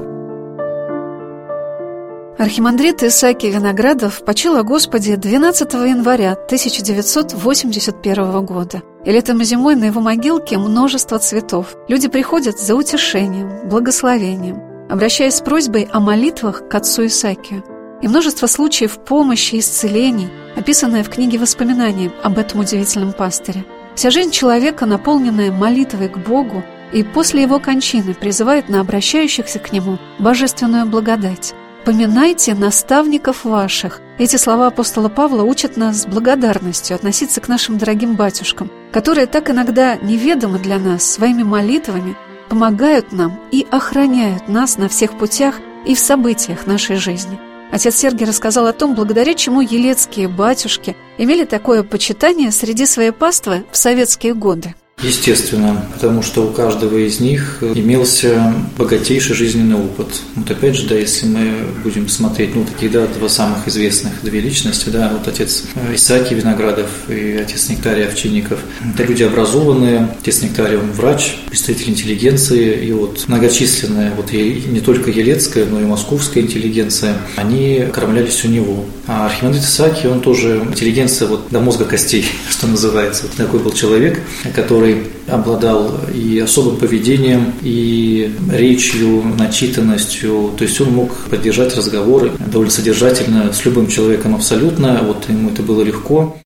Архимандрит 2.39 3.03
Исаакий 3.03 3.51
Виноградов 3.51 4.25
почил 4.25 4.57
о 4.57 4.63
Господе 4.63 5.17
12 5.17 5.73
января 5.75 6.33
1981 6.33 8.47
года. 8.47 8.83
И 9.05 9.11
летом 9.11 9.41
и 9.41 9.45
зимой 9.45 9.75
на 9.75 9.87
его 9.87 10.01
могилке 10.01 10.57
множество 10.57 11.19
цветов. 11.19 11.75
Люди 11.89 12.09
приходят 12.09 12.61
за 12.61 12.77
утешением, 12.77 13.69
благословением, 13.69 14.63
обращаясь 14.89 15.35
с 15.35 15.41
просьбой 15.41 15.89
о 15.93 15.99
молитвах 15.99 16.69
к 16.69 16.75
отцу 16.75 17.07
Исаакию 17.07 17.65
и 18.03 18.09
множество 18.09 18.47
случаев 18.47 18.99
помощи 18.99 19.57
и 19.57 19.59
исцелений, 19.61 20.29
описанное 20.57 21.03
в 21.03 21.11
книге 21.11 21.39
воспоминаний 21.39 22.11
об 22.23 22.39
этом 22.39 22.61
удивительном 22.61 23.13
пастыре. 23.13 23.65
Вся 23.95 24.11
жизнь 24.11 24.31
человека, 24.31 24.87
наполненная 24.87 25.51
молитвой 25.51 26.09
к 26.09 26.19
Богу, 26.19 26.63
и 26.93 27.03
после 27.03 27.43
его 27.43 27.59
кончины 27.59 28.15
призывает 28.15 28.69
на 28.69 28.81
обращающихся 28.81 29.59
к 29.59 29.73
нему 29.73 29.99
божественную 30.19 30.87
благодать. 30.87 31.55
«Поминайте 31.85 32.55
наставников 32.55 33.45
ваших». 33.45 34.01
Эти 34.19 34.37
слова 34.37 34.69
апостола 34.69 35.09
Павла 35.09 35.43
учат 35.43 35.77
нас 35.77 36.03
с 36.03 36.07
благодарностью 36.07 36.95
относиться 36.97 37.41
к 37.41 37.49
нашим 37.49 37.79
дорогим 37.79 38.15
батюшкам, 38.15 38.71
которые 38.93 39.27
так 39.27 39.51
иногда 39.51 39.97
неведомы 39.97 40.59
для 40.59 40.79
нас 40.79 41.05
своими 41.05 41.43
молитвами, 41.43 42.17
помогают 42.49 43.13
нам 43.13 43.39
и 43.51 43.67
охраняют 43.71 44.49
нас 44.49 44.77
на 44.77 44.89
всех 44.89 45.17
путях 45.19 45.57
и 45.87 45.95
в 45.95 45.99
событиях 45.99 46.67
нашей 46.67 46.97
жизни– 46.97 47.39
Отец 47.71 47.97
Сергий 47.97 48.27
рассказал 48.27 48.67
о 48.67 48.73
том, 48.73 48.95
благодаря 48.95 49.35
чему 49.35 49.61
елецкие 49.61 50.29
батюшки 50.29 50.97
имели 51.19 51.45
такое 51.45 51.83
почитание 51.83 52.51
среди 52.51 52.87
своей 52.87 53.11
паствы 53.11 53.67
в 53.71 53.77
советские 53.77 54.35
годы. 54.35 54.75
Естественно, 55.03 55.87
потому 55.95 56.23
что 56.23 56.45
у 56.45 56.51
каждого 56.51 56.97
из 56.99 57.21
них 57.21 57.59
имелся 57.63 58.53
богатейший 58.77 59.37
жизненный 59.37 59.77
опыт. 59.77 60.09
Вот 60.35 60.51
опять 60.51 60.75
же, 60.75 60.89
да, 60.89 60.97
если 60.97 61.27
мы 61.27 61.53
будем 61.85 62.09
смотреть, 62.09 62.57
ну, 62.57 62.65
такие, 62.65 62.91
да, 62.91 63.07
два 63.07 63.29
самых 63.29 63.69
известных, 63.69 64.13
две 64.23 64.41
личности, 64.41 64.89
да, 64.89 65.13
вот 65.17 65.29
отец 65.29 65.65
Исааки 65.95 66.35
Виноградов 66.35 66.89
и 67.09 67.37
отец 67.37 67.69
Нектарий 67.69 68.07
Овчинников. 68.07 68.59
Это 68.95 69.05
люди 69.05 69.23
образованные, 69.23 70.09
отец 70.21 70.43
Нектарий, 70.43 70.77
он 70.77 70.91
врач, 70.91 71.37
представитель 71.49 71.91
интеллигенции, 71.91 72.87
и 72.87 72.93
вот 72.93 73.25
многочисленная, 73.29 74.13
вот 74.17 74.33
и 74.33 74.65
не 74.67 74.81
только 74.81 75.11
елецкая, 75.11 75.65
но 75.67 75.81
и 75.81 75.85
московская 75.85 76.41
интеллигенция, 76.41 77.15
они 77.37 77.87
кормлялись 77.93 78.45
у 78.45 78.49
него. 78.49 78.85
А 79.07 79.27
Архимандрит 79.27 79.63
Исааки, 79.63 80.07
он 80.07 80.21
тоже 80.21 80.61
интеллигенция 80.69 81.29
вот 81.29 81.49
до 81.51 81.61
мозга 81.61 81.85
костей, 81.85 82.27
что 82.51 82.67
называется. 82.67 83.23
Вот 83.23 83.33
такой 83.37 83.61
был 83.61 83.73
человек, 83.73 84.21
который 84.55 84.88
который 84.89 85.11
обладал 85.29 85.91
и 86.15 86.39
особым 86.39 86.77
поведением, 86.77 87.53
и 87.63 88.33
речью, 88.51 89.23
начитанностью. 89.39 90.53
То 90.57 90.65
есть 90.65 90.81
он 90.81 90.93
мог 90.93 91.15
поддержать 91.31 91.77
разговоры 91.77 92.33
довольно 92.39 92.71
содержательно 92.71 93.53
с 93.53 93.65
любым 93.65 93.89
человеком 93.89 94.35
абсолютно. 94.35 95.01
Вот 95.03 95.29
ему 95.29 95.51
это 95.51 95.63
было 95.63 95.83
легко. 95.83 96.37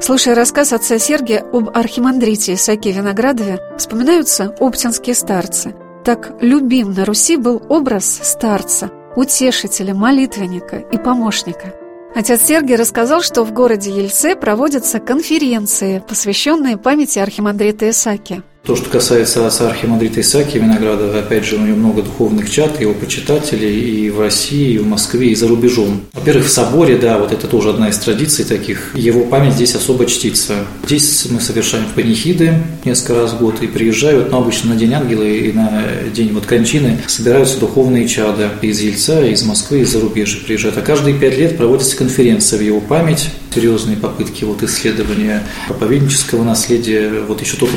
Слушая 0.00 0.34
рассказ 0.34 0.72
отца 0.72 0.98
Сергия 0.98 1.44
об 1.52 1.68
архимандрите 1.76 2.54
Исааке 2.54 2.90
Виноградове, 2.92 3.60
вспоминаются 3.78 4.54
оптинские 4.58 5.14
старцы. 5.14 5.74
Так 6.04 6.32
любим 6.40 6.92
на 6.92 7.04
Руси 7.04 7.36
был 7.36 7.62
образ 7.68 8.20
старца, 8.22 8.90
утешителя, 9.14 9.94
молитвенника 9.94 10.76
и 10.76 10.96
помощника– 10.96 11.74
Отец 12.14 12.42
Сергий 12.42 12.76
рассказал, 12.76 13.22
что 13.22 13.44
в 13.44 13.52
городе 13.52 13.90
Ельце 13.90 14.34
проводятся 14.34 14.98
конференции, 14.98 16.02
посвященные 16.06 16.76
памяти 16.76 17.20
архимандрита 17.20 17.88
Исаки. 17.90 18.42
То, 18.62 18.76
что 18.76 18.90
касается 18.90 19.46
отца 19.46 19.68
архимандрита 19.68 20.20
Исаки 20.20 20.58
Виноградова, 20.58 21.20
опять 21.20 21.46
же, 21.46 21.56
у 21.56 21.60
него 21.60 21.78
много 21.78 22.02
духовных 22.02 22.50
чат, 22.50 22.78
его 22.78 22.92
почитателей 22.92 24.04
и 24.06 24.10
в 24.10 24.20
России, 24.20 24.74
и 24.74 24.78
в 24.78 24.86
Москве, 24.86 25.30
и 25.30 25.34
за 25.34 25.48
рубежом. 25.48 26.02
Во-первых, 26.12 26.44
в 26.44 26.50
соборе, 26.50 26.98
да, 26.98 27.18
вот 27.18 27.32
это 27.32 27.46
тоже 27.46 27.70
одна 27.70 27.88
из 27.88 27.98
традиций 27.98 28.44
таких, 28.44 28.94
его 28.94 29.24
память 29.24 29.54
здесь 29.54 29.74
особо 29.74 30.04
чтится. 30.04 30.66
Здесь 30.84 31.26
мы 31.30 31.40
совершаем 31.40 31.86
панихиды 31.94 32.54
несколько 32.84 33.14
раз 33.14 33.32
в 33.32 33.38
год 33.38 33.62
и 33.62 33.66
приезжают, 33.66 34.30
но 34.30 34.38
обычно 34.38 34.74
на 34.74 34.76
День 34.76 34.92
Ангела 34.92 35.22
и 35.22 35.52
на 35.52 35.82
День 36.14 36.32
вот 36.32 36.44
кончины 36.44 36.98
собираются 37.06 37.58
духовные 37.58 38.06
чада 38.06 38.50
из 38.60 38.78
Ельца, 38.80 39.24
из 39.24 39.42
Москвы, 39.42 39.80
из 39.80 39.90
зарубежья 39.90 40.38
приезжают. 40.44 40.76
А 40.76 40.82
каждые 40.82 41.18
пять 41.18 41.38
лет 41.38 41.56
проводится 41.56 41.96
конференция 41.96 42.58
в 42.58 42.62
его 42.62 42.80
память, 42.80 43.30
серьезные 43.54 43.96
попытки 43.96 44.44
вот 44.44 44.62
исследования 44.62 45.42
проповеднического 45.66 46.44
наследия 46.44 47.10
вот 47.26 47.40
еще 47.40 47.56
только 47.56 47.76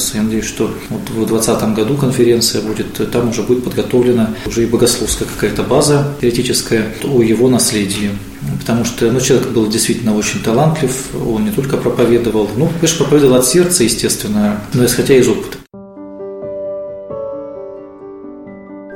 предпринимаются. 0.00 0.16
Я 0.16 0.22
надеюсь, 0.22 0.44
что 0.44 0.70
вот 0.88 1.00
в 1.10 1.26
2020 1.26 1.74
году 1.74 1.96
конференция 1.96 2.62
будет, 2.62 3.10
там 3.10 3.30
уже 3.30 3.42
будет 3.42 3.64
подготовлена 3.64 4.34
уже 4.46 4.62
и 4.62 4.66
богословская 4.66 5.28
какая-то 5.28 5.62
база 5.62 6.14
теоретическая 6.20 6.94
о 7.04 7.22
его 7.22 7.48
наследии. 7.48 8.10
Потому 8.60 8.84
что 8.84 9.10
ну, 9.10 9.20
человек 9.20 9.48
был 9.48 9.66
действительно 9.68 10.16
очень 10.16 10.42
талантлив, 10.42 11.08
он 11.14 11.44
не 11.44 11.50
только 11.50 11.76
проповедовал, 11.76 12.48
ну, 12.56 12.68
конечно, 12.80 13.04
проповедовал 13.04 13.36
от 13.36 13.46
сердца, 13.46 13.84
естественно, 13.84 14.60
но 14.72 14.84
исходя 14.84 15.14
из 15.14 15.28
опыта. 15.28 15.58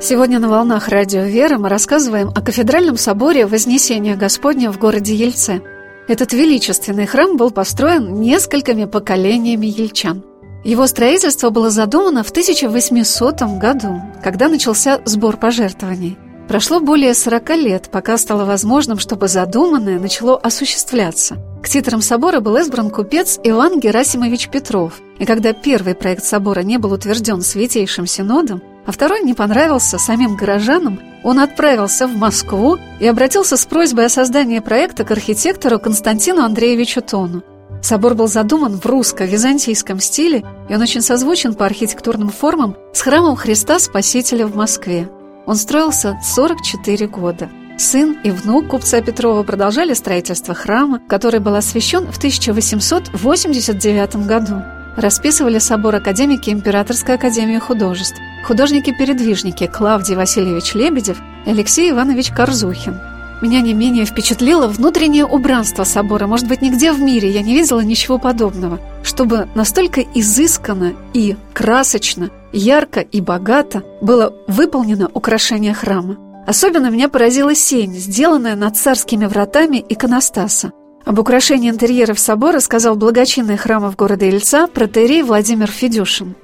Сегодня 0.01 0.39
на 0.39 0.49
«Волнах 0.49 0.89
Радио 0.89 1.23
Вера» 1.23 1.57
мы 1.57 1.69
рассказываем 1.69 2.29
о 2.29 2.41
кафедральном 2.41 2.97
соборе 2.97 3.47
Вознесения 3.47 4.15
Господня 4.15 4.71
в 4.71 4.77
городе 4.77 5.15
Ельце– 5.15 5.61
этот 6.07 6.33
величественный 6.33 7.07
храм 7.07 7.35
был 7.35 7.49
построен 7.49 8.21
несколькими 8.21 8.85
поколениями 8.85 9.65
ельчан. 9.65 10.23
Его 10.65 10.87
строительство 10.87 11.51
было 11.51 11.69
задумано 11.69 12.23
в 12.23 12.31
1800 12.31 13.59
году, 13.59 14.01
когда 14.23 14.47
начался 14.47 14.99
сбор 15.05 15.37
пожертвований. 15.37 16.17
Прошло 16.47 16.79
более 16.79 17.13
40 17.13 17.49
лет, 17.51 17.89
пока 17.91 18.17
стало 18.17 18.45
возможным, 18.45 18.97
чтобы 18.97 19.27
задуманное 19.27 19.99
начало 19.99 20.37
осуществляться. 20.37 21.37
К 21.61 21.69
титрам 21.69 22.01
собора 22.01 22.39
был 22.39 22.57
избран 22.57 22.89
купец 22.89 23.39
Иван 23.43 23.79
Герасимович 23.79 24.49
Петров, 24.49 24.93
и 25.19 25.25
когда 25.25 25.53
первый 25.53 25.93
проект 25.93 26.25
собора 26.25 26.61
не 26.61 26.79
был 26.79 26.93
утвержден 26.93 27.43
Святейшим 27.43 28.07
Синодом, 28.07 28.63
а 28.87 28.91
второй 28.91 29.21
не 29.21 29.35
понравился 29.35 29.99
самим 29.99 30.35
горожанам, 30.35 30.99
он 31.23 31.39
отправился 31.39 32.07
в 32.07 32.17
Москву 32.17 32.79
и 32.99 33.05
обратился 33.05 33.55
с 33.55 33.67
просьбой 33.67 34.07
о 34.07 34.09
создании 34.09 34.59
проекта 34.59 35.03
к 35.03 35.11
архитектору 35.11 35.77
Константину 35.77 36.41
Андреевичу 36.41 37.03
Тону. 37.03 37.43
Собор 37.85 38.15
был 38.15 38.27
задуман 38.27 38.79
в 38.79 38.85
русско-византийском 38.87 39.99
стиле, 39.99 40.43
и 40.67 40.73
он 40.73 40.81
очень 40.81 41.01
созвучен 41.01 41.53
по 41.53 41.67
архитектурным 41.67 42.29
формам 42.29 42.75
с 42.95 43.01
храмом 43.01 43.35
Христа 43.35 43.77
Спасителя 43.77 44.47
в 44.47 44.55
Москве. 44.55 45.07
Он 45.45 45.55
строился 45.55 46.17
44 46.23 47.05
года. 47.05 47.47
Сын 47.77 48.17
и 48.23 48.31
внук 48.31 48.69
купца 48.69 49.01
Петрова 49.01 49.43
продолжали 49.43 49.93
строительство 49.93 50.55
храма, 50.55 50.99
который 51.07 51.39
был 51.39 51.53
освящен 51.53 52.11
в 52.11 52.17
1889 52.17 54.15
году. 54.25 54.63
Расписывали 54.97 55.59
собор 55.59 55.93
академики 55.93 56.49
Императорской 56.49 57.13
академии 57.13 57.59
художеств, 57.59 58.17
художники-передвижники 58.47 59.67
Клавдий 59.67 60.15
Васильевич 60.15 60.73
Лебедев 60.73 61.21
и 61.45 61.51
Алексей 61.51 61.91
Иванович 61.91 62.31
Корзухин. 62.31 62.99
Меня 63.45 63.61
не 63.61 63.75
менее 63.75 64.05
впечатлило 64.05 64.67
внутреннее 64.67 65.23
убранство 65.23 65.83
собора. 65.83 66.25
Может 66.25 66.47
быть, 66.47 66.63
нигде 66.63 66.91
в 66.91 66.99
мире 66.99 67.29
я 67.29 67.43
не 67.43 67.53
видела 67.53 67.79
ничего 67.79 68.17
подобного, 68.17 68.79
чтобы 69.03 69.47
настолько 69.53 70.01
изысканно 70.01 70.93
и 71.13 71.35
красочно, 71.53 72.31
ярко 72.51 73.01
и 73.01 73.21
богато 73.21 73.83
было 74.01 74.33
выполнено 74.47 75.11
украшение 75.13 75.75
храма. 75.75 76.17
Особенно 76.47 76.89
меня 76.89 77.07
поразила 77.07 77.53
сень, 77.53 77.93
сделанная 77.93 78.55
над 78.55 78.77
царскими 78.77 79.27
вратами 79.27 79.85
иконостаса. 79.89 80.71
Об 81.05 81.19
украшении 81.19 81.69
интерьеров 81.69 82.17
собора 82.17 82.59
сказал 82.59 82.95
благочинный 82.95 83.57
храмов 83.57 83.95
города 83.95 84.27
Ильца 84.27 84.65
протерей 84.65 85.21
Владимир 85.21 85.69
Федюшин. 85.69 86.35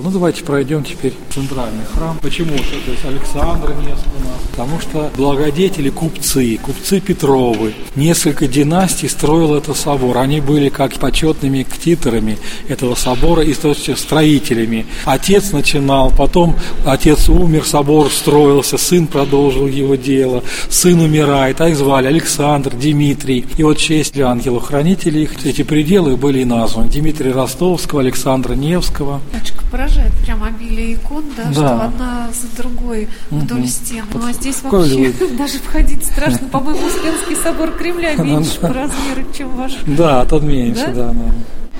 Ну, 0.00 0.10
давайте 0.10 0.42
пройдем 0.42 0.82
теперь 0.82 1.14
центральный 1.32 1.84
храм. 1.94 2.18
Почему? 2.20 2.56
То 2.56 2.90
есть 2.90 3.04
Александр 3.04 3.74
место 3.74 4.08
у 4.18 4.28
нас. 4.28 4.40
Потому 4.50 4.80
что 4.80 5.10
благодетели 5.16 5.88
купцы, 5.88 6.58
купцы 6.60 7.00
Петровы. 7.00 7.74
Несколько 7.94 8.48
династий 8.48 9.08
строил 9.08 9.54
этот 9.54 9.76
собор. 9.76 10.18
Они 10.18 10.40
были 10.40 10.68
как 10.68 10.94
почетными 10.94 11.62
ктиторами 11.62 12.38
этого 12.68 12.96
собора 12.96 13.44
и 13.44 13.54
строителями. 13.54 14.84
Отец 15.04 15.52
начинал, 15.52 16.10
потом 16.10 16.56
отец 16.84 17.28
умер, 17.28 17.64
собор 17.64 18.10
строился, 18.10 18.78
сын 18.78 19.06
продолжил 19.06 19.68
его 19.68 19.94
дело, 19.94 20.42
сын 20.68 21.00
умирает, 21.00 21.60
а 21.60 21.68
их 21.68 21.76
звали 21.76 22.08
Александр, 22.08 22.74
Дмитрий. 22.74 23.46
И 23.56 23.62
вот 23.62 23.78
честь 23.78 24.18
ангелов-хранителей, 24.18 25.28
эти 25.44 25.62
пределы 25.62 26.16
были 26.16 26.42
названы. 26.42 26.90
Дмитрия 26.90 27.32
Ростовского, 27.32 28.00
Александра 28.00 28.54
Невского. 28.54 29.20
Батюшка, 29.32 29.63
поражает 29.74 30.12
прям 30.24 30.44
обилие 30.44 30.94
икон, 30.94 31.24
да, 31.36 31.46
да. 31.46 31.52
что 31.52 31.82
одна 31.82 32.28
за 32.32 32.62
другой 32.62 33.08
вдоль 33.28 33.62
угу. 33.62 33.66
стен. 33.66 34.04
Ну 34.14 34.20
а 34.24 34.32
здесь 34.32 34.62
вообще 34.62 35.12
даже 35.38 35.58
входить 35.58 36.04
страшно. 36.04 36.46
По-моему, 36.46 36.86
Успенский 36.86 37.34
собор 37.34 37.72
Кремля 37.72 38.14
меньше 38.18 38.60
по 38.60 38.68
размеру, 38.68 39.24
чем 39.36 39.56
ваш. 39.56 39.72
Да, 39.84 40.24
тот 40.26 40.44
меньше, 40.44 40.92
да. 40.94 41.12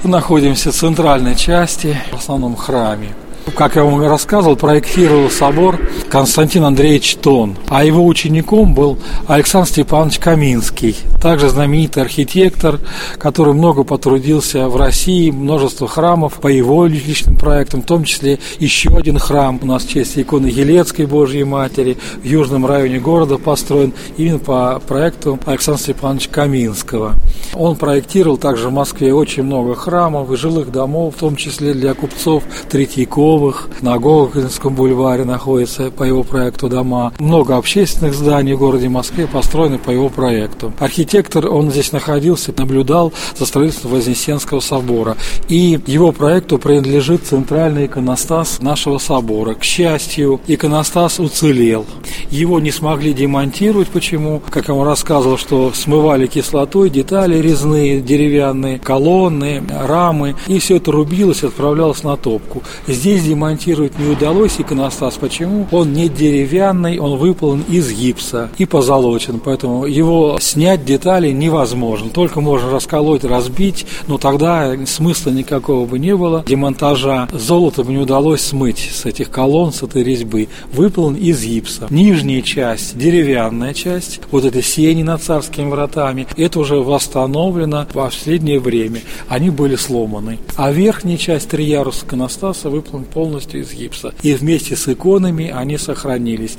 находимся 0.03 0.73
в 0.73 0.75
центральной 0.75 1.37
части, 1.37 1.97
в 2.11 2.17
основном 2.17 2.57
храме. 2.57 3.11
Как 3.53 3.77
я 3.77 3.85
вам 3.85 4.03
рассказывал, 4.03 4.57
проектировал 4.57 5.31
собор 5.31 5.79
Константин 6.09 6.65
Андреевич 6.65 7.17
Тон, 7.17 7.57
а 7.69 7.85
его 7.85 8.05
учеником 8.05 8.75
был 8.75 8.99
Александр 9.29 9.69
Степанович 9.69 10.19
Каминский, 10.19 10.97
также 11.23 11.51
знаменитый 11.51 12.03
архитектор, 12.03 12.81
который 13.17 13.55
много 13.55 13.85
потрудился 13.85 14.69
в 14.69 14.77
России, 14.77 15.31
множество 15.31 15.87
храмов 15.87 16.35
по 16.41 16.49
его 16.49 16.87
личным 16.87 17.37
проектам, 17.37 17.83
в 17.83 17.87
том 17.87 18.05
числе 18.05 18.41
еще 18.59 18.97
один 18.97 19.19
храм 19.19 19.61
у 19.63 19.67
нас 19.67 19.85
в 19.85 19.91
честь 19.91 20.19
иконы 20.19 20.47
Елецкой 20.47 21.07
Божьей 21.07 21.45
Матери 21.45 21.97
в 22.23 22.25
южном 22.25 22.67
районе 22.67 22.99
города 22.99 23.39
построен 23.39 23.93
именно 24.17 24.39
по 24.39 24.81
проекту 24.81 25.39
Александра 25.47 25.81
Степановича 25.81 26.31
Каминского. 26.31 27.15
Он 27.55 27.77
проектировал 27.77 28.37
также 28.37 28.69
в 28.69 28.73
Москве 28.73 29.15
очень 29.15 29.45
много 29.45 29.75
храмов 29.77 30.31
и 30.33 30.37
жилых 30.37 30.73
домов, 30.73 31.15
в 31.17 31.21
том 31.21 31.37
числе 31.37 31.73
для 31.73 31.95
купцов 31.95 32.43
Третьякова, 32.69 33.34
Садовых, 33.35 33.69
на 33.81 33.99
Гоголинском 33.99 34.75
бульваре 34.75 35.25
находятся 35.25 35.91
по 35.91 36.05
его 36.05 36.23
проекту 36.23 36.69
дома. 36.69 37.13
Много 37.19 37.57
общественных 37.57 38.15
зданий 38.15 38.53
в 38.53 38.59
городе 38.59 38.89
Москве 38.89 39.27
построены 39.27 39.79
по 39.79 39.91
его 39.91 40.09
проекту. 40.09 40.73
Архитектор, 40.79 41.49
он 41.49 41.73
здесь 41.73 41.91
находился, 41.91 42.55
наблюдал 42.57 43.13
за 43.37 43.45
строительством 43.47 43.93
Вознесенского 43.93 44.61
собора. 44.61 45.17
И 45.49 45.81
его 45.87 46.13
проекту 46.13 46.59
принадлежит 46.59 47.27
центральный 47.27 47.87
иконостас 47.87 48.63
нашего 48.63 48.99
собора. 48.99 49.55
К 49.55 49.65
счастью, 49.65 50.41
иконостас 50.47 51.19
уцелел. 51.19 51.87
Его 52.31 52.61
не 52.61 52.71
смогли 52.71 53.13
демонтировать. 53.13 53.89
Почему? 53.89 54.43
Как 54.49 54.69
я 54.69 54.75
вам 54.75 54.85
рассказывал, 54.85 55.39
что 55.39 55.73
смывали 55.75 56.29
кислотой 56.29 56.89
детали 56.89 57.39
резные, 57.39 58.01
деревянные, 58.01 58.79
колонны, 58.79 59.61
рамы. 59.69 60.37
И 60.47 60.61
все 60.61 60.77
это 60.77 60.93
рубилось 60.93 61.43
отправлялось 61.43 62.05
на 62.05 62.17
топку. 62.17 62.63
Здесь 62.87 63.24
демонтировать 63.25 63.99
не 63.99 64.09
удалось 64.09 64.61
иконостас. 64.61 65.15
Почему? 65.15 65.67
Он 65.71 65.93
не 65.93 66.09
деревянный, 66.09 66.99
он 66.99 67.19
выполнен 67.19 67.65
из 67.69 67.93
гипса 67.93 68.51
и 68.59 68.67
позолочен. 68.67 69.41
Поэтому 69.41 69.87
его 69.87 70.39
снять 70.41 70.85
детали 70.85 71.31
невозможно. 71.31 72.11
Только 72.11 72.41
можно 72.41 72.71
расколоть, 72.71 73.25
разбить, 73.25 73.87
но 74.07 74.19
тогда 74.19 74.75
смысла 74.87 75.31
никакого 75.31 75.87
бы 75.87 75.99
не 75.99 76.17
было. 76.17 76.45
Демонтажа 76.47 77.29
золота 77.33 77.85
бы 77.85 77.93
не 77.93 77.99
удалось 77.99 78.43
смыть 78.43 78.91
с 78.93 79.05
этих 79.05 79.31
колонн, 79.31 79.73
с 79.73 79.83
этой 79.83 80.03
резьбы. 80.03 80.49
Выполнен 80.73 81.17
из 81.17 81.43
гипса. 81.45 81.87
Нижняя 81.91 82.43
часть, 82.43 82.97
деревянная 82.97 83.75
часть, 83.75 84.21
вот 84.31 84.45
эти 84.45 84.61
сени 84.61 85.03
над 85.03 85.23
царскими 85.23 85.69
вратами, 85.69 86.27
это 86.37 86.61
уже 86.61 86.77
восстановлено 86.77 87.87
в 87.89 87.95
последнее 87.95 88.61
время. 88.61 89.01
Они 89.29 89.51
были 89.51 89.77
сломаны. 89.77 90.39
А 90.57 90.71
верхняя 90.73 91.17
часть, 91.17 91.49
три 91.49 91.65
яруса 91.65 92.05
иконостаса, 92.07 92.71
выполнен 92.71 93.07
полностью 93.15 93.61
из 93.61 93.73
гипса. 93.73 94.13
И 94.23 94.35
вместе 94.35 94.77
с 94.77 94.87
иконами 94.89 95.49
они 95.49 95.79
сохранились. 95.79 96.59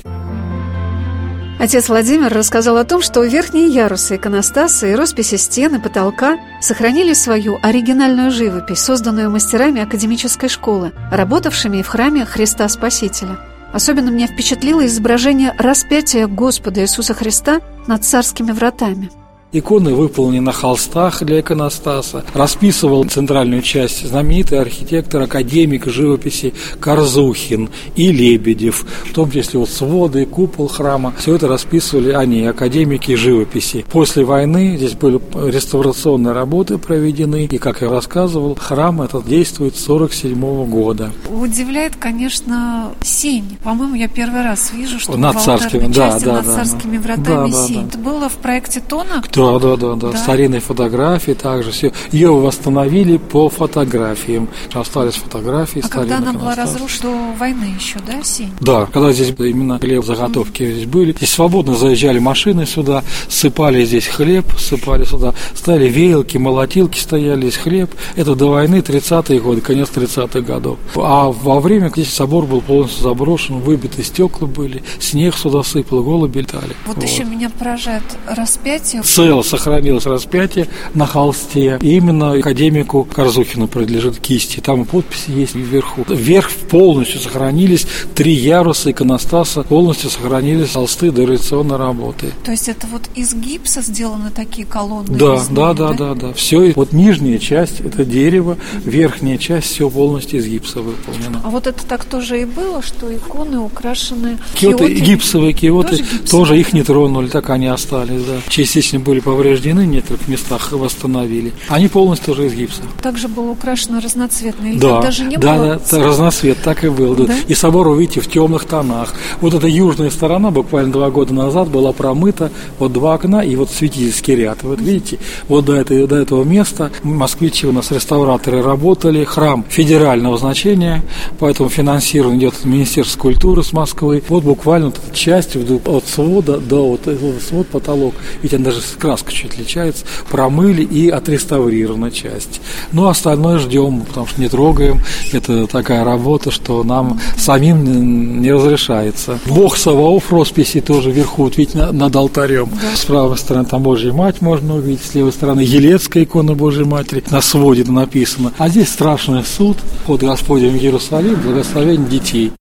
Отец 1.57 1.87
Владимир 1.87 2.33
рассказал 2.33 2.77
о 2.77 2.83
том, 2.83 3.01
что 3.01 3.23
верхние 3.23 3.67
ярусы 3.67 4.17
иконостаса 4.17 4.87
и 4.87 4.95
росписи 4.95 5.35
стены, 5.35 5.79
потолка 5.79 6.37
сохранили 6.61 7.13
свою 7.13 7.57
оригинальную 7.61 8.29
живопись, 8.31 8.79
созданную 8.79 9.31
мастерами 9.31 9.81
академической 9.81 10.49
школы, 10.49 10.91
работавшими 11.11 11.81
в 11.81 11.87
храме 11.87 12.25
Христа 12.25 12.67
Спасителя. 12.67 13.39
Особенно 13.71 14.09
меня 14.09 14.27
впечатлило 14.27 14.85
изображение 14.85 15.53
распятия 15.57 16.27
Господа 16.27 16.81
Иисуса 16.81 17.13
Христа 17.13 17.61
над 17.87 18.03
царскими 18.03 18.51
вратами– 18.51 19.09
Иконы 19.57 19.95
выполнены 19.95 20.41
на 20.41 20.51
холстах 20.51 21.23
для 21.23 21.39
иконостаса. 21.39 22.25
Расписывал 22.33 23.05
центральную 23.05 23.61
часть 23.61 24.05
знаменитый 24.05 24.59
архитектор, 24.59 25.21
академик 25.21 25.85
живописи 25.85 26.53
Корзухин 26.81 27.69
и 27.95 28.11
Лебедев. 28.11 28.85
В 29.05 29.13
том 29.13 29.31
числе 29.31 29.61
вот 29.61 29.69
своды, 29.69 30.25
купол 30.25 30.67
храма. 30.67 31.13
Все 31.17 31.35
это 31.35 31.47
расписывали 31.47 32.11
они, 32.11 32.45
академики 32.45 33.15
живописи. 33.15 33.85
После 33.89 34.25
войны 34.25 34.75
здесь 34.75 34.91
были 34.91 35.21
реставрационные 35.49 36.33
работы 36.33 36.77
проведены. 36.77 37.45
И, 37.45 37.57
как 37.57 37.81
я 37.81 37.89
рассказывал, 37.89 38.55
храм 38.55 39.03
этот 39.03 39.25
действует 39.25 39.77
с 39.77 39.85
47 39.85 40.65
года. 40.65 41.11
Удивляет, 41.29 41.95
конечно, 41.95 42.91
сень. 43.01 43.57
По-моему, 43.63 43.95
я 43.95 44.09
первый 44.09 44.43
раз 44.43 44.73
вижу, 44.73 44.99
что 44.99 45.15
над 45.15 45.39
царскими, 45.39 45.87
да, 45.87 46.19
да, 46.19 46.33
над 46.33 46.45
да, 46.45 46.55
царскими 46.55 46.97
да, 46.97 47.03
вратами 47.03 47.51
да, 47.51 47.67
сень. 47.67 47.81
Да, 47.83 47.87
Это 47.87 47.97
было 47.99 48.27
в 48.27 48.33
проекте 48.33 48.81
Тона? 48.81 49.21
Кто 49.23 49.44
да, 49.53 49.59
да, 49.59 49.75
да, 49.75 49.95
да, 49.95 50.11
да. 50.11 50.17
Старинные 50.17 50.61
фотографии 50.61 51.31
также. 51.31 51.71
Все. 51.71 51.91
Ее 52.11 52.31
восстановили 52.31 53.17
по 53.17 53.49
фотографиям. 53.49 54.47
Остались 54.73 55.15
фотографии. 55.15 55.81
А 55.83 55.87
когда 55.87 56.17
она 56.17 56.33
была 56.33 56.55
разрушена 56.55 56.95
до 57.03 57.37
войны 57.37 57.75
еще, 57.77 57.99
да, 58.05 58.23
Сень? 58.23 58.51
Да, 58.59 58.87
когда 58.87 59.11
здесь 59.11 59.33
именно 59.37 59.79
хлеб 59.79 60.05
заготовки 60.05 60.63
mm. 60.63 60.73
здесь 60.73 60.85
были. 60.85 61.11
Здесь 61.13 61.31
свободно 61.31 61.75
заезжали 61.75 62.19
машины 62.19 62.65
сюда, 62.65 63.03
сыпали 63.29 63.85
здесь 63.85 64.07
хлеб, 64.07 64.45
сыпали 64.57 65.03
сюда. 65.05 65.33
Стали 65.53 65.87
веялки, 65.87 66.37
молотилки 66.37 66.97
стояли 66.97 67.41
здесь 67.41 67.57
хлеб. 67.57 67.91
Это 68.15 68.35
до 68.35 68.49
войны 68.49 68.77
30-е 68.77 69.39
годы, 69.39 69.61
конец 69.61 69.89
30-х 69.93 70.41
годов. 70.41 70.77
А 70.95 71.29
во 71.31 71.59
время, 71.59 71.89
здесь 71.89 72.13
собор 72.13 72.45
был 72.45 72.61
полностью 72.61 73.03
заброшен, 73.03 73.59
выбиты 73.59 74.03
стекла 74.03 74.47
были, 74.47 74.83
снег 74.99 75.35
сюда 75.35 75.63
сыпал, 75.63 76.03
голуби 76.03 76.39
летали. 76.39 76.75
Вот, 76.85 76.95
вот. 76.97 77.03
еще 77.03 77.23
меня 77.23 77.49
поражает 77.49 78.03
распятие. 78.27 79.01
Целое 79.03 79.34
цело 79.35 79.41
сохранилось 79.41 80.05
распятие 80.05 80.67
на 80.93 81.05
холсте. 81.05 81.77
И 81.81 81.95
именно 81.95 82.33
академику 82.33 83.03
Корзухину 83.03 83.67
принадлежит 83.67 84.19
кисти. 84.19 84.59
Там 84.59 84.85
подписи 84.85 85.31
есть 85.31 85.55
вверху. 85.55 86.05
Вверх 86.07 86.49
полностью 86.69 87.19
сохранились 87.19 87.85
три 88.13 88.33
яруса 88.33 88.91
иконостаса, 88.91 89.63
полностью 89.63 90.09
сохранились 90.09 90.71
холсты 90.71 91.11
дореволюционной 91.11 91.77
работы. 91.77 92.31
То 92.43 92.51
есть 92.51 92.69
это 92.69 92.87
вот 92.87 93.01
из 93.15 93.33
гипса 93.33 93.81
сделаны 93.81 94.29
такие 94.29 94.65
колонны? 94.65 95.17
Да, 95.17 95.41
да, 95.49 95.73
да, 95.73 95.93
да, 95.93 96.13
да. 96.13 96.33
Все. 96.33 96.73
Вот 96.75 96.93
нижняя 96.93 97.39
часть 97.39 97.81
это 97.81 98.05
дерево, 98.05 98.57
верхняя 98.83 99.37
часть 99.37 99.67
все 99.67 99.89
полностью 99.89 100.39
из 100.39 100.47
гипса 100.47 100.79
выполнено. 100.79 101.41
А 101.43 101.49
вот 101.49 101.67
это 101.67 101.85
так 101.85 102.05
тоже 102.05 102.41
и 102.41 102.45
было, 102.45 102.81
что 102.81 103.13
иконы 103.13 103.59
украшены 103.59 104.37
киоты, 104.55 104.87
киоты 104.87 104.93
гипсовые 104.93 105.53
киоты 105.53 105.89
тоже, 105.89 106.03
гипсовые. 106.03 106.27
тоже 106.29 106.59
их 106.59 106.73
не 106.73 106.83
тронули, 106.83 107.27
так 107.27 107.49
они 107.49 107.67
остались, 107.67 108.23
да. 108.23 108.35
Частично 108.49 108.99
были 108.99 109.14
повреждены, 109.19 109.83
в 109.83 109.87
некоторых 109.87 110.27
местах 110.27 110.71
восстановили. 110.71 111.53
Они 111.67 111.87
полностью 111.87 112.33
тоже 112.33 112.47
из 112.47 112.53
гипса. 112.53 112.81
Также 113.01 113.27
было 113.27 113.51
украшено 113.51 113.99
разноцветно. 113.99 114.67
Или 114.67 114.79
да, 114.79 115.01
даже 115.01 115.23
не 115.25 115.37
да, 115.37 115.55
было? 115.55 115.81
да, 115.91 116.03
разноцвет, 116.03 116.57
так 116.63 116.83
и 116.83 116.89
был. 116.89 117.15
Да? 117.15 117.33
И 117.47 117.53
собор, 117.53 117.87
увидите, 117.87 118.21
в 118.21 118.27
темных 118.29 118.65
тонах. 118.65 119.13
Вот 119.41 119.53
эта 119.53 119.67
южная 119.67 120.09
сторона 120.09 120.51
буквально 120.51 120.91
два 120.91 121.09
года 121.09 121.33
назад 121.33 121.69
была 121.69 121.91
промыта, 121.91 122.51
вот 122.79 122.93
два 122.93 123.13
окна 123.15 123.43
и 123.43 123.55
вот 123.55 123.69
светительский 123.71 124.35
ряд. 124.35 124.63
Вот 124.63 124.79
видите, 124.79 125.19
вот 125.47 125.65
до, 125.65 125.73
этой, 125.75 126.07
до 126.07 126.17
этого 126.17 126.43
места 126.43 126.91
москвичи 127.03 127.67
у 127.67 127.71
нас 127.71 127.91
реставраторы 127.91 128.61
работали, 128.61 129.23
храм 129.23 129.65
федерального 129.67 130.37
значения, 130.37 131.03
поэтому 131.39 131.69
финансирование 131.69 132.39
идет 132.39 132.55
от 132.59 132.65
Министерства 132.65 133.19
культуры 133.19 133.63
с 133.63 133.73
Москвы. 133.73 134.23
Вот 134.29 134.43
буквально 134.43 134.87
вот 134.87 134.97
эта 134.97 135.15
часть 135.15 135.55
от 135.55 136.07
свода 136.07 136.57
до 136.57 136.87
вот 136.87 137.01
свод, 137.47 137.67
потолок. 137.67 138.15
Ведь 138.41 138.53
он 138.53 138.63
даже 138.63 138.81
краска 139.05 139.31
чуть 139.31 139.51
отличается, 139.51 140.03
промыли 140.29 140.81
и 140.81 141.09
отреставрирована 141.09 142.09
часть. 142.09 142.59
Ну, 142.91 143.07
остальное 143.07 143.59
ждем, 143.59 144.01
потому 144.01 144.25
что 144.25 144.41
не 144.41 144.49
трогаем. 144.49 145.01
Это 145.31 145.67
такая 145.67 146.03
работа, 146.03 146.49
что 146.49 146.83
нам 146.83 147.19
самим 147.37 148.41
не 148.41 148.51
разрешается. 148.51 149.39
Бог 149.45 149.77
Саваоф 149.77 150.31
росписи 150.31 150.81
тоже 150.81 151.11
вверху, 151.11 151.43
вот 151.43 151.57
видите, 151.57 151.77
над 151.77 152.15
алтарем. 152.15 152.69
Да. 152.81 152.95
С 152.95 153.05
правой 153.05 153.37
стороны 153.37 153.65
там 153.65 153.83
Божья 153.83 154.11
Мать 154.11 154.41
можно 154.41 154.75
увидеть, 154.75 155.05
с 155.05 155.13
левой 155.13 155.31
стороны 155.31 155.61
Елецкая 155.61 156.23
икона 156.23 156.55
Божьей 156.55 156.85
Матери, 156.85 157.23
на 157.29 157.41
своде 157.41 157.83
написано. 157.83 158.53
А 158.57 158.69
здесь 158.69 158.89
страшный 158.89 159.43
суд, 159.43 159.77
под 160.07 160.21
Господем 160.21 160.69
в 160.69 160.81
Иерусалим, 160.81 161.35
благословение 161.41 162.07
детей. 162.07 162.51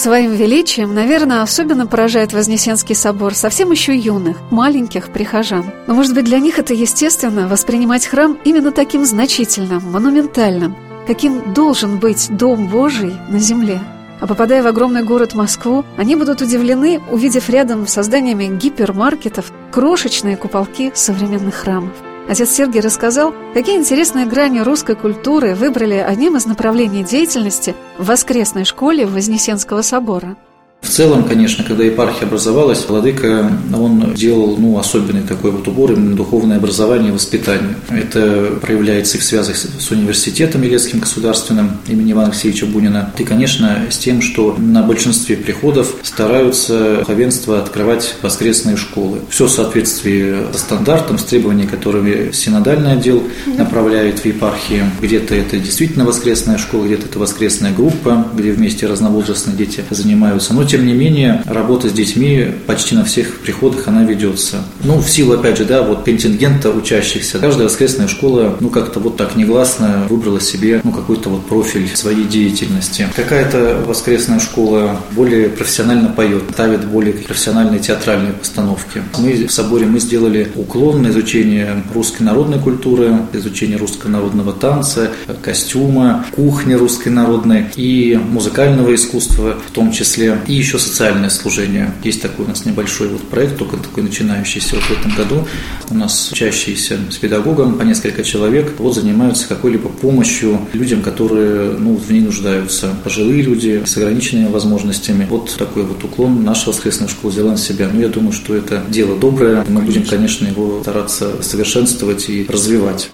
Своим 0.00 0.32
величием, 0.32 0.94
наверное, 0.94 1.42
особенно 1.42 1.86
поражает 1.86 2.32
Вознесенский 2.32 2.94
собор 2.94 3.34
совсем 3.34 3.70
еще 3.70 3.94
юных, 3.94 4.38
маленьких 4.50 5.10
прихожан. 5.10 5.66
Но, 5.86 5.92
может 5.92 6.14
быть, 6.14 6.24
для 6.24 6.38
них 6.38 6.58
это 6.58 6.72
естественно 6.72 7.46
воспринимать 7.46 8.06
храм 8.06 8.38
именно 8.44 8.72
таким 8.72 9.04
значительным, 9.04 9.82
монументальным, 9.92 10.74
каким 11.06 11.52
должен 11.52 11.98
быть 11.98 12.34
Дом 12.34 12.66
Божий 12.68 13.12
на 13.28 13.38
земле. 13.40 13.78
А 14.22 14.26
попадая 14.26 14.62
в 14.62 14.66
огромный 14.68 15.02
город 15.02 15.34
Москву, 15.34 15.84
они 15.98 16.16
будут 16.16 16.40
удивлены, 16.40 16.98
увидев 17.10 17.50
рядом 17.50 17.86
с 17.86 18.02
зданиями 18.02 18.56
гипермаркетов 18.56 19.52
крошечные 19.70 20.38
куполки 20.38 20.92
современных 20.94 21.56
храмов. 21.56 21.92
Отец 22.30 22.50
Сергий 22.50 22.78
рассказал, 22.78 23.34
какие 23.54 23.76
интересные 23.76 24.24
грани 24.24 24.60
русской 24.60 24.94
культуры 24.94 25.56
выбрали 25.56 25.94
одним 25.94 26.36
из 26.36 26.46
направлений 26.46 27.02
деятельности 27.02 27.74
в 27.98 28.06
воскресной 28.06 28.64
школе 28.64 29.04
Вознесенского 29.04 29.82
собора. 29.82 30.36
В 30.82 30.88
целом, 30.88 31.24
конечно, 31.24 31.62
когда 31.62 31.84
епархия 31.84 32.26
образовалась, 32.26 32.84
Владыка, 32.88 33.50
он 33.72 34.14
делал 34.14 34.56
ну, 34.56 34.78
особенный 34.78 35.22
такой 35.22 35.50
вот 35.50 35.68
упор 35.68 35.92
именно 35.92 36.16
духовное 36.16 36.56
образование 36.56 37.10
и 37.10 37.12
воспитание. 37.12 37.76
Это 37.90 38.58
проявляется 38.60 39.18
и 39.18 39.20
в 39.20 39.24
связях 39.24 39.56
с 39.56 39.90
университетом 39.90 40.62
Елецким 40.62 41.00
государственным 41.00 41.78
имени 41.86 42.12
Ивана 42.12 42.28
Алексеевича 42.28 42.66
Бунина. 42.66 43.12
И, 43.18 43.24
конечно, 43.24 43.86
с 43.90 43.98
тем, 43.98 44.22
что 44.22 44.56
на 44.58 44.82
большинстве 44.82 45.36
приходов 45.36 45.94
стараются 46.02 46.96
духовенство 47.00 47.58
открывать 47.58 48.16
воскресные 48.22 48.76
школы. 48.76 49.18
Все 49.28 49.46
в 49.46 49.50
соответствии 49.50 50.52
с 50.52 50.60
стандартом, 50.60 51.18
с 51.18 51.24
требованиями, 51.24 51.68
которые 51.68 52.32
синодальный 52.32 52.92
отдел 52.92 53.22
направляет 53.46 54.20
в 54.20 54.24
епархии. 54.24 54.84
Где-то 55.00 55.34
это 55.34 55.58
действительно 55.58 56.04
воскресная 56.04 56.58
школа, 56.58 56.86
где-то 56.86 57.06
это 57.06 57.18
воскресная 57.18 57.72
группа, 57.72 58.26
где 58.34 58.50
вместе 58.52 58.86
разновозрастные 58.86 59.56
дети 59.56 59.84
занимаются. 59.90 60.54
Но 60.54 60.64
тем 60.70 60.86
не 60.86 60.92
менее, 60.92 61.42
работа 61.46 61.88
с 61.88 61.92
детьми 61.92 62.46
почти 62.66 62.94
на 62.94 63.04
всех 63.04 63.40
приходах 63.40 63.88
она 63.88 64.04
ведется. 64.04 64.62
Ну, 64.84 64.98
в 64.98 65.10
силу, 65.10 65.34
опять 65.34 65.58
же, 65.58 65.64
да, 65.64 65.82
вот 65.82 66.04
контингента 66.04 66.70
учащихся. 66.70 67.40
Каждая 67.40 67.66
воскресная 67.66 68.06
школа, 68.06 68.56
ну, 68.60 68.70
как-то 68.70 69.00
вот 69.00 69.16
так 69.16 69.34
негласно 69.34 70.06
выбрала 70.08 70.40
себе, 70.40 70.80
ну, 70.84 70.92
какой-то 70.92 71.28
вот 71.28 71.46
профиль 71.46 71.88
своей 71.96 72.22
деятельности. 72.22 73.08
Какая-то 73.16 73.82
воскресная 73.84 74.38
школа 74.38 75.00
более 75.10 75.48
профессионально 75.48 76.10
поет, 76.10 76.44
ставит 76.52 76.84
более 76.84 77.14
профессиональные 77.14 77.80
театральные 77.80 78.34
постановки. 78.34 79.02
Мы 79.18 79.46
в 79.46 79.52
соборе 79.52 79.86
мы 79.86 79.98
сделали 79.98 80.52
уклон 80.54 81.02
на 81.02 81.08
изучение 81.08 81.82
русской 81.92 82.22
народной 82.22 82.60
культуры, 82.60 83.16
изучение 83.32 83.76
русского 83.76 84.10
народного 84.10 84.52
танца, 84.52 85.10
костюма, 85.42 86.24
кухни 86.30 86.74
русской 86.74 87.08
народной 87.08 87.66
и 87.74 88.16
музыкального 88.30 88.94
искусства 88.94 89.56
в 89.66 89.72
том 89.72 89.90
числе, 89.90 90.38
и 90.46 90.59
еще 90.60 90.78
социальное 90.78 91.30
служение. 91.30 91.92
Есть 92.04 92.22
такой 92.22 92.44
у 92.44 92.48
нас 92.48 92.64
небольшой 92.64 93.08
вот 93.08 93.22
проект, 93.28 93.58
только 93.58 93.76
такой 93.76 94.02
начинающийся 94.02 94.76
вот 94.76 94.84
в 94.84 94.90
этом 94.92 95.14
году. 95.14 95.46
У 95.90 95.94
нас 95.94 96.30
учащиеся 96.30 96.98
с 97.10 97.16
педагогом 97.16 97.78
по 97.78 97.82
несколько 97.82 98.22
человек 98.22 98.74
вот 98.78 98.94
занимаются 98.94 99.48
какой-либо 99.48 99.88
помощью 99.88 100.60
людям, 100.72 101.02
которые 101.02 101.72
ну, 101.72 101.96
в 101.96 102.10
ней 102.10 102.20
нуждаются. 102.20 102.94
Пожилые 103.04 103.42
люди 103.42 103.82
с 103.84 103.96
ограниченными 103.96 104.48
возможностями. 104.48 105.26
Вот 105.28 105.54
такой 105.56 105.84
вот 105.84 106.02
уклон 106.04 106.44
наша 106.44 106.70
воскресная 106.70 107.08
школа 107.08 107.30
взяла 107.30 107.52
на 107.52 107.58
себя. 107.58 107.86
Но 107.88 107.94
ну, 107.94 108.00
я 108.00 108.08
думаю, 108.08 108.32
что 108.32 108.54
это 108.54 108.82
дело 108.88 109.18
доброе. 109.18 109.64
Мы 109.68 109.82
будем, 109.82 110.04
конечно, 110.04 110.46
его 110.46 110.80
стараться 110.82 111.42
совершенствовать 111.42 112.28
и 112.28 112.46
развивать. 112.48 113.10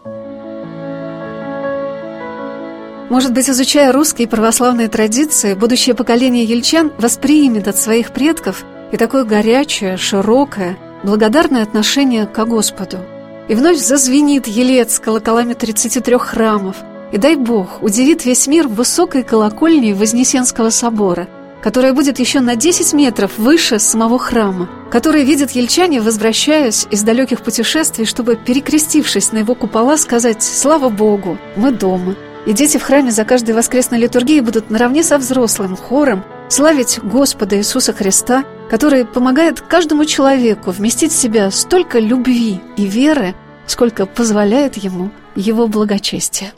Может 3.08 3.32
быть, 3.32 3.48
изучая 3.48 3.92
русские 3.92 4.26
православные 4.26 4.88
традиции, 4.88 5.54
будущее 5.54 5.94
поколение 5.94 6.44
ельчан 6.44 6.90
воспримет 6.98 7.68
от 7.68 7.78
своих 7.78 8.10
предков 8.10 8.64
и 8.90 8.96
такое 8.96 9.22
горячее, 9.22 9.96
широкое, 9.96 10.76
благодарное 11.04 11.62
отношение 11.62 12.26
к 12.26 12.44
Господу. 12.44 12.98
И 13.48 13.54
вновь 13.54 13.78
зазвенит 13.78 14.48
елец 14.48 14.98
колоколами 14.98 15.54
33 15.54 16.18
храмов, 16.18 16.76
и 17.12 17.18
дай 17.18 17.36
Бог 17.36 17.80
удивит 17.80 18.24
весь 18.24 18.48
мир 18.48 18.66
высокой 18.66 19.22
колокольней 19.22 19.92
Вознесенского 19.92 20.70
собора, 20.70 21.28
которая 21.62 21.92
будет 21.92 22.18
еще 22.18 22.40
на 22.40 22.56
10 22.56 22.92
метров 22.92 23.38
выше 23.38 23.78
самого 23.78 24.18
храма, 24.18 24.68
который 24.90 25.22
видят 25.22 25.52
ельчане, 25.52 26.00
возвращаясь 26.00 26.88
из 26.90 27.04
далеких 27.04 27.42
путешествий, 27.42 28.04
чтобы, 28.04 28.34
перекрестившись 28.34 29.30
на 29.30 29.38
его 29.38 29.54
купола, 29.54 29.96
сказать 29.96 30.42
«Слава 30.42 30.88
Богу, 30.88 31.38
мы 31.54 31.70
дома». 31.70 32.16
И 32.46 32.52
дети 32.52 32.78
в 32.78 32.82
храме 32.82 33.11
за 33.11 33.24
каждой 33.24 33.54
воскресной 33.54 33.98
литургией 33.98 34.40
будут 34.40 34.70
наравне 34.70 35.02
со 35.02 35.18
взрослым 35.18 35.76
хором 35.76 36.24
славить 36.48 37.00
Господа 37.02 37.59
Иисуса 37.59 37.92
Христа, 37.92 38.44
который 38.70 39.04
помогает 39.04 39.61
каждому 39.61 40.04
человеку 40.04 40.70
вместить 40.70 41.12
в 41.12 41.16
себя 41.16 41.50
столько 41.50 41.98
любви 41.98 42.61
и 42.76 42.87
веры, 42.87 43.35
сколько 43.66 44.06
позволяет 44.06 44.76
ему 44.76 45.11
его 45.35 45.66
благочестие. 45.66 46.52